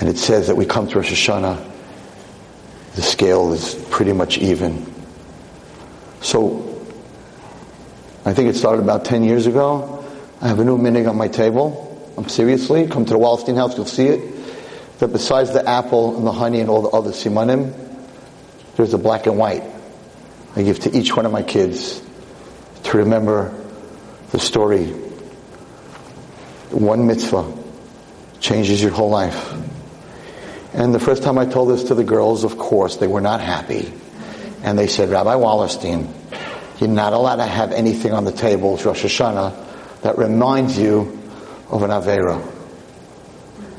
[0.00, 1.64] And it says that we come to Rosh Hashanah,
[2.94, 4.92] the scale is pretty much even.
[6.20, 6.64] So,
[8.24, 10.04] I think it started about 10 years ago.
[10.40, 11.84] I have a new minhag on my table.
[12.18, 14.98] I'm seriously, come to the Wallerstein house, you'll see it.
[14.98, 17.72] That besides the apple and the honey and all the other simanim,
[18.74, 19.62] there's a black and white.
[20.56, 22.02] I give to each one of my kids
[22.82, 23.54] to remember
[24.32, 24.86] the story.
[26.70, 27.56] One mitzvah
[28.40, 29.52] changes your whole life.
[30.74, 33.40] And the first time I told this to the girls, of course, they were not
[33.40, 33.92] happy.
[34.64, 36.12] And they said, Rabbi Wallerstein,
[36.80, 41.17] you're not allowed to have anything on the table, Rosh Hashanah, that reminds you
[41.70, 42.54] of an Avera.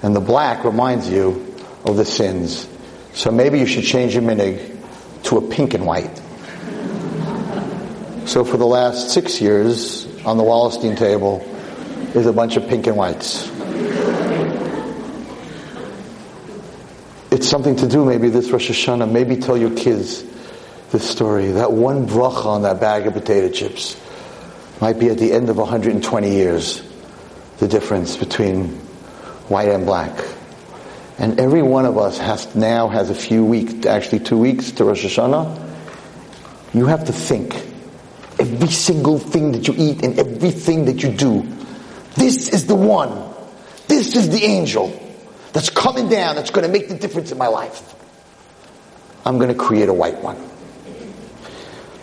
[0.01, 2.67] And the black reminds you of the sins.
[3.13, 6.15] So maybe you should change your minhag to a pink and white.
[8.27, 11.41] So for the last six years, on the Wallerstein table
[12.13, 13.49] is a bunch of pink and whites.
[17.31, 20.23] It's something to do maybe this Rosh Hashanah, maybe tell your kids
[20.91, 21.51] this story.
[21.51, 23.99] That one bracha on that bag of potato chips
[24.81, 26.81] might be at the end of 120 years,
[27.60, 28.70] the difference between
[29.49, 30.18] white and black.
[31.18, 34.86] And every one of us has now has a few weeks, actually two weeks to
[34.86, 35.68] Rosh Hashanah.
[36.74, 37.53] You have to think
[38.39, 41.45] every single thing that you eat and everything that you do.
[42.16, 43.34] This is the one.
[43.88, 44.97] This is the angel
[45.51, 47.95] that's coming down that's going to make the difference in my life.
[49.26, 50.38] I'm going to create a white one.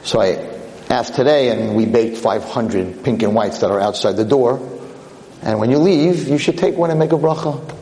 [0.03, 0.59] So I
[0.91, 4.76] asked today and we baked 500 pink and whites that are outside the door.
[5.43, 7.75] And when you leave, you should take one and make a bracha.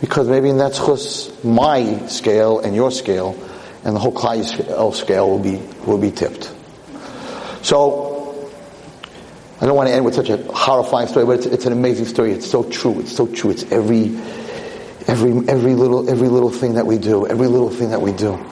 [0.00, 3.38] Because maybe in that chus, my scale and your scale
[3.84, 5.56] and the whole Klal scale will be,
[5.86, 6.52] will be tipped.
[7.62, 8.50] So,
[9.60, 12.06] I don't want to end with such a horrifying story, but it's, it's an amazing
[12.06, 12.32] story.
[12.32, 12.98] It's so true.
[12.98, 13.50] It's so true.
[13.50, 14.06] It's every,
[15.06, 17.28] every, every little, every little thing that we do.
[17.28, 18.44] Every little thing that we do.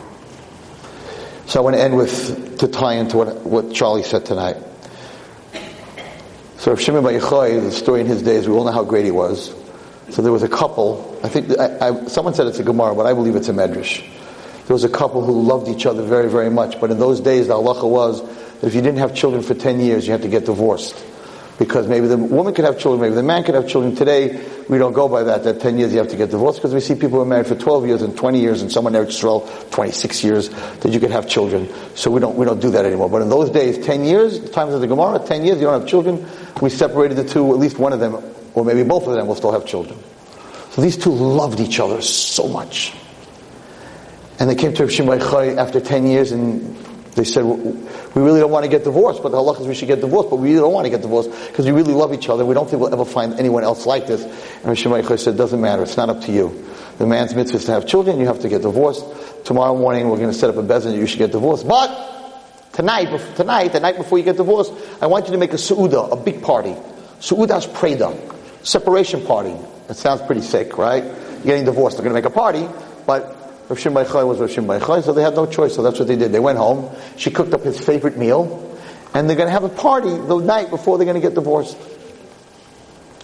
[1.46, 4.56] So I want to end with, to tie into what, what Charlie said tonight.
[6.60, 9.06] So if Shimon Bar Yochai, the story in his days, we all know how great
[9.06, 9.54] he was.
[10.10, 13.06] So there was a couple, I think, I, I, someone said it's a Gemara, but
[13.06, 14.06] I believe it's a Medrash.
[14.66, 17.46] There was a couple who loved each other very, very much, but in those days
[17.46, 18.20] the halacha was
[18.60, 21.02] that if you didn't have children for 10 years, you had to get divorced.
[21.60, 23.94] Because maybe the woman could have children, maybe the man could have children.
[23.94, 26.72] Today, we don't go by that, that 10 years you have to get divorced, because
[26.72, 29.10] we see people who are married for 12 years and 20 years, and someone married
[29.10, 31.68] Israel 26 years, that you could have children.
[31.94, 33.10] So we don't, we don't do that anymore.
[33.10, 35.78] But in those days, 10 years, the times of the Gemara, 10 years, you don't
[35.78, 36.26] have children,
[36.62, 39.34] we separated the two, at least one of them, or maybe both of them will
[39.34, 39.98] still have children.
[40.70, 42.94] So these two loved each other so much.
[44.38, 45.20] And they came to Rav Shimon
[45.58, 46.74] after 10 years and
[47.16, 47.44] they said,
[48.14, 50.30] we really don't want to get divorced, but the halach is we should get divorced,
[50.30, 52.44] but we really don't want to get divorced because we really love each other.
[52.44, 54.22] We don't think we'll ever find anyone else like this.
[54.22, 55.84] And Rav Shimon said, doesn't matter.
[55.84, 56.66] It's not up to you.
[56.98, 58.18] The man's mitzvah is to have children.
[58.18, 59.04] You have to get divorced.
[59.44, 60.96] Tomorrow morning we're going to set up a bezin.
[60.96, 61.66] You should get divorced.
[61.66, 61.88] But
[62.72, 66.12] tonight, tonight, the night before you get divorced, I want you to make a su'uda,
[66.12, 66.74] a big party.
[67.20, 68.36] Su'uda's preda.
[68.66, 69.54] Separation party.
[69.86, 71.02] That sounds pretty sick, right?
[71.02, 71.96] You're getting divorced.
[71.96, 72.68] They're going to make a party,
[73.06, 73.39] but
[73.70, 76.32] Rav Shimon was Rav Shimon so they had no choice, so that's what they did.
[76.32, 78.76] They went home, she cooked up his favorite meal,
[79.14, 81.78] and they're going to have a party the night before they're going to get divorced.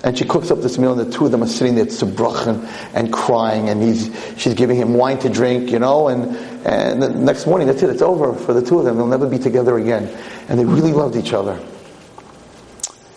[0.05, 2.65] And she cooks up this meal, and the two of them are sitting there tzubrachen
[2.95, 7.09] and crying, and he's, she's giving him wine to drink, you know, and, and the
[7.09, 8.99] next morning, that's it, it's over for the two of them.
[8.99, 10.07] They'll never be together again.
[10.49, 11.61] And they really loved each other.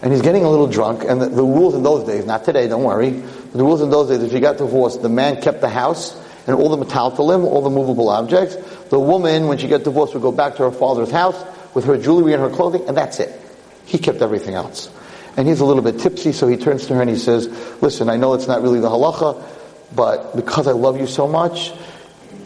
[0.02, 2.68] And he's getting a little drunk, and the, the rules in those days, not today,
[2.68, 5.70] don't worry, the rules in those days, if you got divorced, the man kept the
[5.70, 6.20] house,
[6.50, 8.56] and all the metaltalim, all the movable objects.
[8.90, 11.40] The woman, when she got divorced, would go back to her father's house
[11.76, 13.40] with her jewelry and her clothing, and that's it.
[13.86, 14.90] He kept everything else.
[15.38, 17.48] And he's a little bit tipsy, so he turns to her and he says,
[17.84, 19.40] listen, I know it's not really the halacha,
[19.96, 21.72] but because I love you so much,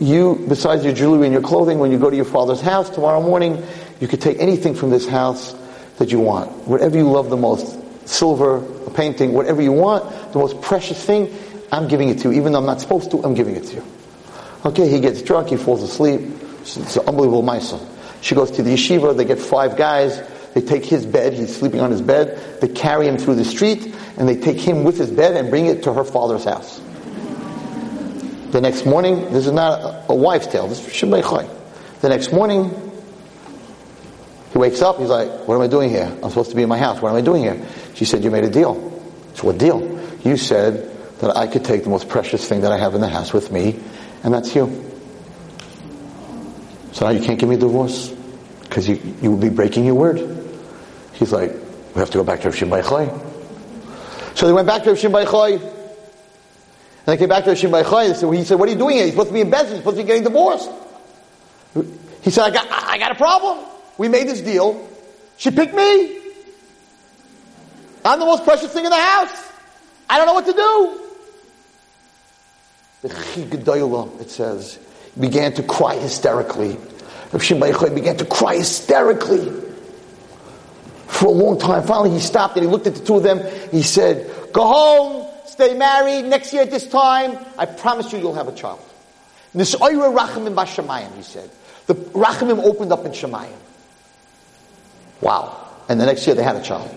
[0.02, 3.22] you, besides your jewelry and your clothing, when you go to your father's house tomorrow
[3.22, 3.64] morning,
[4.02, 5.56] you could take anything from this house
[5.98, 6.52] that you want.
[6.68, 11.34] Whatever you love the most, silver, a painting, whatever you want, the most precious thing,
[11.74, 12.38] I'm giving it to you.
[12.38, 13.86] Even though I'm not supposed to, I'm giving it to you.
[14.64, 16.22] Okay, he gets drunk, he falls asleep.
[16.62, 17.80] It's an unbelievable mitzvah.
[18.22, 20.22] She goes to the yeshiva, they get five guys,
[20.54, 23.94] they take his bed, he's sleeping on his bed, they carry him through the street,
[24.18, 26.80] and they take him with his bed and bring it to her father's house.
[28.52, 32.70] The next morning, this is not a, wife's tale, this is The next morning,
[34.52, 36.06] he wakes up, he's like, what am I doing here?
[36.06, 37.68] I'm supposed to be in my house, what am I doing here?
[37.96, 38.76] She said, you made a deal.
[39.34, 39.82] So what deal?
[40.24, 40.93] You said
[41.24, 43.50] that I could take the most precious thing that I have in the house with
[43.50, 43.80] me
[44.24, 44.68] and that's you.
[46.92, 48.10] So now you can't give me a divorce
[48.64, 50.20] because you, you will be breaking your word.
[51.14, 51.52] He's like,
[51.96, 52.84] we have to go back to Rav Shimon
[54.36, 55.62] So they went back to Rav Shimon and
[57.06, 59.06] they came back to Rav Shimon so he said, what are you doing here?
[59.06, 59.68] You're supposed to be in bed.
[59.70, 60.70] You're supposed to be getting divorced.
[62.22, 63.66] He said, I got, I got a problem.
[63.98, 64.90] We made this deal.
[65.38, 66.20] She picked me.
[68.04, 69.52] I'm the most precious thing in the house.
[70.10, 71.03] I don't know what to do
[73.04, 74.80] the Chigadoyla, it says,
[75.20, 76.78] began to cry hysterically.
[77.34, 79.52] Rav Shimon began to cry hysterically
[81.08, 81.84] for a long time.
[81.84, 83.42] Finally, he stopped and he looked at the two of them.
[83.72, 86.24] He said, Go home, stay married.
[86.24, 88.80] Next year at this time, I promise you, you'll have a child.
[89.54, 91.50] Nis'oira rachamim b'shamayim, he said.
[91.88, 93.52] The rachamim opened up in Shamayim.
[95.20, 95.60] Wow.
[95.90, 96.90] And the next year they had a child.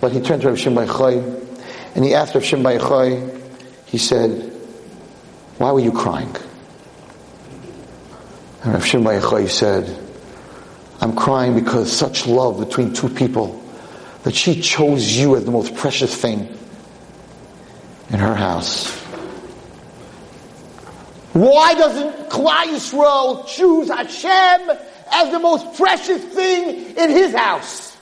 [0.00, 0.88] But he turned to Rav Shimon
[1.94, 3.40] and he asked Rav Shimon
[3.86, 4.51] he said,
[5.62, 6.34] why were you crying?
[8.64, 9.96] And Rav Shimon said,
[11.00, 13.62] I'm crying because such love between two people
[14.24, 16.48] that she chose you as the most precious thing
[18.10, 18.90] in her house.
[21.32, 24.76] Why doesn't Klal Yisrael choose Hashem
[25.12, 27.96] as the most precious thing in his house?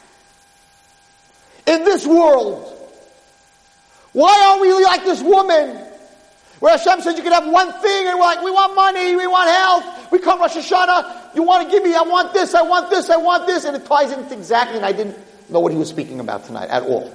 [1.67, 2.75] In this world?
[4.15, 5.90] Why are we like this woman
[6.61, 9.27] where Hashem says you can have one thing and we're like, we want money, we
[9.27, 12.63] want health, we come Rosh Hashanah, you want to give me, I want this, I
[12.63, 15.17] want this, I want this, and it ties into exactly, and I didn't
[15.51, 17.13] know what he was speaking about tonight at all.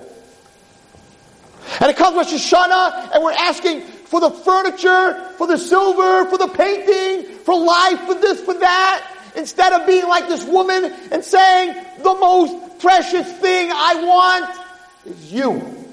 [1.79, 6.37] And it comes Rosh Hashanah, and we're asking for the furniture, for the silver, for
[6.37, 11.23] the painting, for life, for this, for that, instead of being like this woman and
[11.23, 14.59] saying, the most precious thing I want
[15.05, 15.84] is you.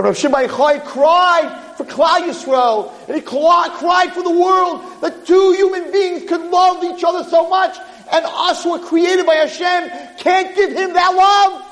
[0.00, 5.52] And Rav Chai cried for Klal Yisrael, and he cried for the world that two
[5.52, 7.76] human beings could love each other so much,
[8.10, 11.66] and us who are created by Hashem can't give him that love.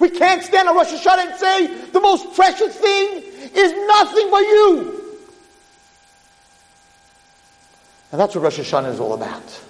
[0.00, 3.22] We can't stand on Rosh Hashanah and say the most precious thing
[3.54, 5.00] is nothing but you.
[8.10, 9.60] And that's what Rosh Hashanah is all about.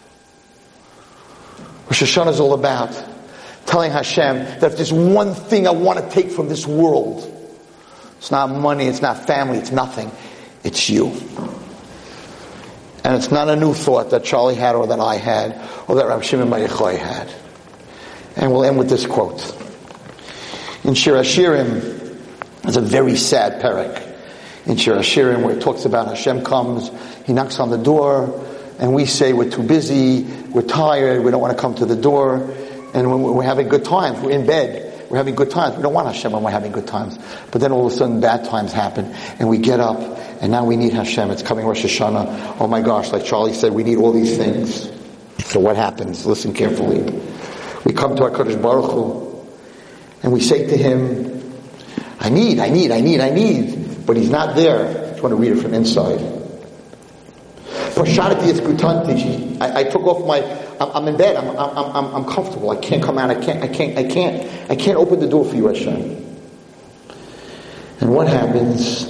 [1.88, 3.04] Rosh Hashanah is all about
[3.66, 7.28] telling Hashem that if there's one thing I want to take from this world,
[8.22, 10.08] it's not money, it's not family, it's nothing.
[10.62, 11.08] It's you.
[13.02, 16.06] And it's not a new thought that Charlie had or that I had or that
[16.06, 17.28] Rav Shimon Yochai had.
[18.36, 19.42] And we'll end with this quote.
[20.84, 22.16] In Shir Hashirim,
[22.62, 24.16] there's a very sad parak.
[24.66, 26.92] In Shir Hashirim, where it talks about Hashem comes,
[27.26, 28.46] He knocks on the door,
[28.78, 31.96] and we say we're too busy, we're tired, we don't want to come to the
[31.96, 32.54] door,
[32.94, 34.91] and we're having good times, we're in bed.
[35.12, 35.76] We're having good times.
[35.76, 37.18] We don't want Hashem when we're having good times.
[37.50, 39.98] But then all of a sudden bad times happen and we get up
[40.40, 41.30] and now we need Hashem.
[41.30, 42.56] It's coming Rosh Hashanah.
[42.58, 44.90] Oh my gosh, like Charlie said, we need all these things.
[45.44, 46.24] So what happens?
[46.24, 47.02] Listen carefully.
[47.84, 49.46] We come to our Kadosh Baruch Hu
[50.22, 51.52] and we say to him,
[52.18, 54.06] I need, I need, I need, I need.
[54.06, 54.88] But he's not there.
[54.88, 56.20] I just want to read it from inside.
[59.60, 60.40] I, I took off my,
[60.80, 63.68] I'm, in bed, I'm, I'm, I'm, I'm comfortable, I can't come out, I can't, I
[63.68, 66.22] can't, I can't, I can't open the door for you, Hashem.
[68.00, 69.04] And what happens?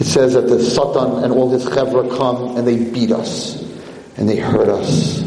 [0.00, 3.62] It says that the Satan and all his chevra come and they beat us
[4.16, 5.22] and they hurt us.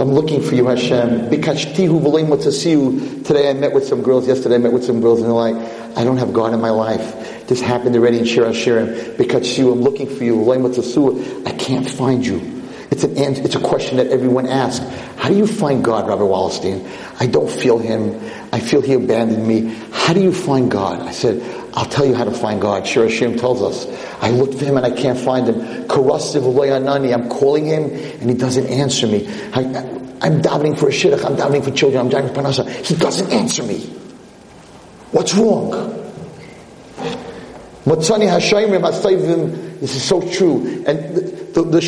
[0.00, 1.28] I'm looking for you, Hashem.
[1.28, 1.50] Today
[3.50, 4.26] I met with some girls.
[4.26, 5.56] Yesterday I met with some girls, and they're like,
[5.94, 7.46] "I don't have God in my life.
[7.46, 9.18] This happened already in Shir Hashirim.
[9.18, 10.50] Because I'm looking for you.
[11.44, 12.40] I can't find you."
[12.90, 14.84] It's an it's a question that everyone asks.
[15.16, 16.86] How do you find God, Rabbi Wallerstein?
[17.20, 18.18] I don't feel Him.
[18.52, 19.76] I feel He abandoned me.
[19.92, 21.00] How do you find God?
[21.02, 21.42] I said,
[21.74, 22.86] I'll tell you how to find God.
[22.86, 23.86] Shir Hashirim tells us.
[24.20, 25.60] I look for him and I can't find him.
[25.88, 29.28] I'm calling him and he doesn't answer me.
[29.52, 29.60] I,
[30.26, 31.24] am davening for a shidduch.
[31.24, 32.04] I'm davening for children.
[32.04, 32.68] I'm davening for parnasa.
[32.84, 33.78] He doesn't answer me.
[35.12, 35.70] What's wrong?
[37.84, 40.84] Matzani Hashayim This is so true.
[40.86, 41.80] And the, the, the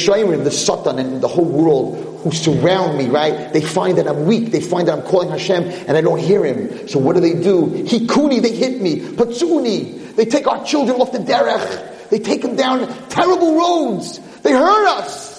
[0.45, 3.53] the Satan, and the whole world who surround me, right?
[3.53, 4.53] They find that I'm weak.
[4.53, 6.89] They find that I'm calling Hashem and I don't hear Him.
[6.89, 7.67] So what do they do?
[7.67, 9.01] Hikuni, they hit me.
[9.01, 12.11] Patsuni, they take our children off the derech.
[12.11, 14.19] They take them down terrible roads.
[14.41, 15.33] They hurt us.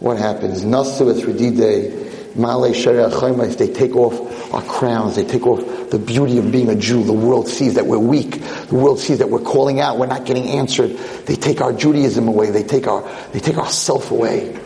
[0.00, 0.64] What happens?
[0.64, 2.08] Nasu es Male
[2.40, 7.02] If they take off our crowns, they take off the beauty of being a Jew.
[7.02, 8.40] The world sees that we're weak.
[8.68, 9.98] The world sees that we're calling out.
[9.98, 10.96] We're not getting answered.
[11.26, 12.50] They take our Judaism away.
[12.50, 14.58] They take our, they take our self away.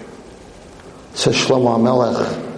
[1.14, 2.52] Says Shlomo HaMelech,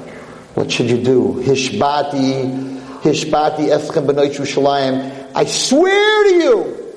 [0.54, 1.42] what should you do?
[1.42, 5.30] Hishbati, Hishbati Eschem B'nai Yerushalayim.
[5.34, 6.94] I swear to you,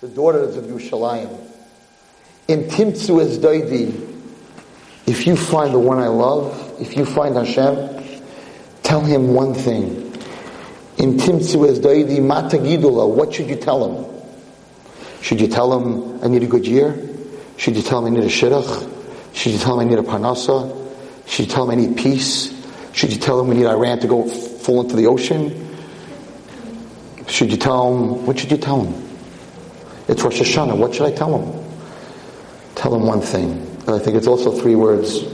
[0.00, 1.38] the daughters of Yerushalayim,
[2.48, 4.10] in Timtzu es Daidi,
[5.06, 8.20] if you find the one I love, if you find Hashem,
[8.82, 10.12] tell him one thing.
[10.98, 14.22] In Timtzu es Daidi Matagidula, what should you tell him?
[15.22, 16.96] Should you tell him I need a good year?
[17.56, 18.90] Should you tell him I need a shidduch?
[19.34, 20.82] Should you tell him I need a parnasa?
[21.26, 22.52] Should you tell him I need peace?
[22.92, 25.76] Should you tell him we need Iran to go fall into the ocean?
[27.26, 29.02] Should you tell him, what should you tell him?
[30.06, 30.76] It's Rosh Hashanah.
[30.76, 31.64] What should I tell him?
[32.74, 33.62] Tell him one thing.
[33.88, 35.24] I think it's also three words.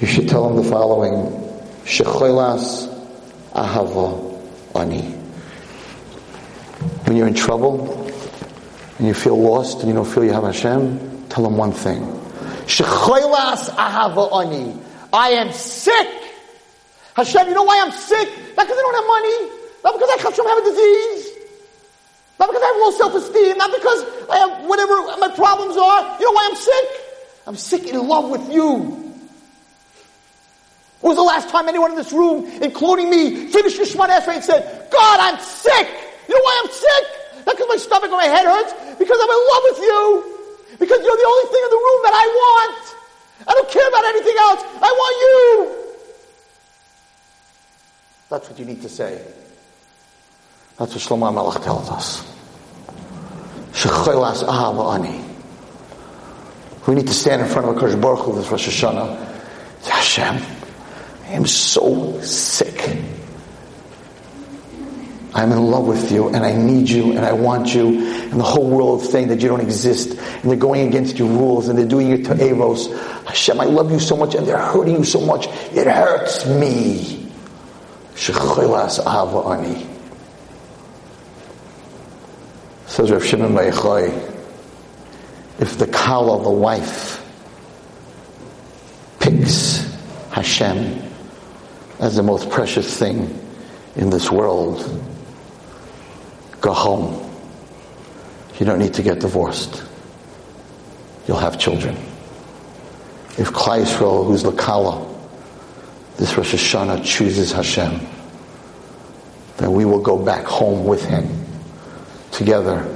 [0.00, 1.32] You should tell him the following.
[1.84, 2.86] Shechoilas
[3.52, 5.00] ahava ani.
[7.04, 8.06] When you're in trouble,
[8.98, 12.02] and you feel lost, and you don't feel you have Hashem, tell him one thing.
[12.66, 14.78] Shechoilas ahava ani.
[15.12, 16.08] I am sick.
[17.14, 18.28] Hashem, you know why I'm sick?
[18.54, 19.50] Not because I don't have money.
[19.82, 21.32] Not because I from have a disease.
[22.38, 26.18] Not because I have low self-esteem, not because I have whatever my problems are.
[26.20, 26.84] You know why I'm sick?
[27.46, 29.05] I'm sick in love with you.
[31.06, 34.34] When was the last time anyone in this room, including me, finished your Shemoneh Esrei
[34.34, 35.86] and said, God, I'm sick.
[36.26, 37.46] You know why I'm sick?
[37.46, 40.34] Not because my stomach or my head hurts, because I'm in love with you.
[40.80, 42.96] Because you're the only thing in the room that I want.
[43.46, 44.62] I don't care about anything else.
[44.82, 45.94] I want you.
[48.28, 49.24] That's what you need to say.
[50.76, 52.26] That's what Shlomo Melech tells us.
[56.88, 59.34] We need to stand in front of Akash Baruch Hu this Rosh Hashanah.
[59.84, 60.55] Hashem,
[61.26, 62.96] I am so sick.
[65.34, 68.44] I'm in love with you and I need you and I want you and the
[68.44, 71.78] whole world is saying that you don't exist and they're going against your rules and
[71.78, 72.96] they're doing your ta'evos.
[73.26, 75.46] Hashem, I love you so much and they're hurting you so much.
[75.74, 77.30] It hurts me.
[78.14, 79.86] Shechilas ani.
[82.86, 83.58] Says Rav Shimon
[85.58, 87.22] if the kala, the wife,
[89.20, 89.84] picks
[90.30, 91.05] Hashem
[91.98, 93.38] as the most precious thing
[93.94, 94.78] in this world,
[96.60, 97.22] go home.
[98.58, 99.82] You don't need to get divorced.
[101.26, 101.96] You'll have children.
[103.38, 105.14] If Klal Yisrael, who's the kala,
[106.16, 108.00] this Rosh Hashanah chooses Hashem,
[109.58, 111.28] then we will go back home with him
[112.30, 112.86] together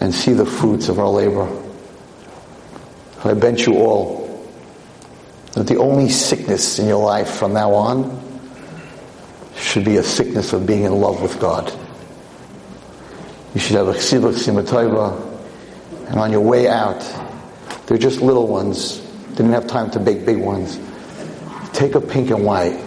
[0.00, 1.48] and see the fruits of our labor.
[3.24, 4.17] I bench you all
[5.52, 8.22] that the only sickness in your life from now on
[9.56, 11.72] should be a sickness of being in love with God.
[13.54, 17.00] You should have a chsivah simatayva, and on your way out,
[17.86, 18.98] they're just little ones.
[19.30, 20.78] Didn't have time to bake big ones.
[21.72, 22.78] Take a pink and white.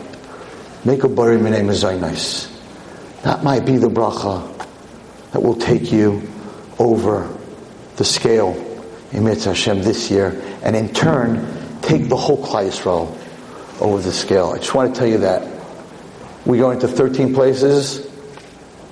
[0.86, 2.50] Make a bari minay mezainis.
[3.24, 4.68] That might be the bracha
[5.32, 6.28] that will take you
[6.80, 7.36] over
[7.98, 8.56] the scale
[9.12, 11.38] in Mitzvah Hashem this year, and in turn,
[11.82, 13.18] take the whole Yisrael
[13.82, 14.52] over the scale.
[14.52, 15.48] I just want to tell you that.
[16.46, 18.08] We go into 13 places.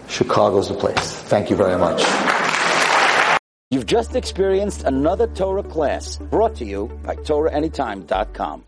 [0.08, 1.14] Chicago's the place.
[1.14, 2.04] Thank you very much.
[3.72, 8.64] You've just experienced another Torah class brought to you by TorahAnytime.com.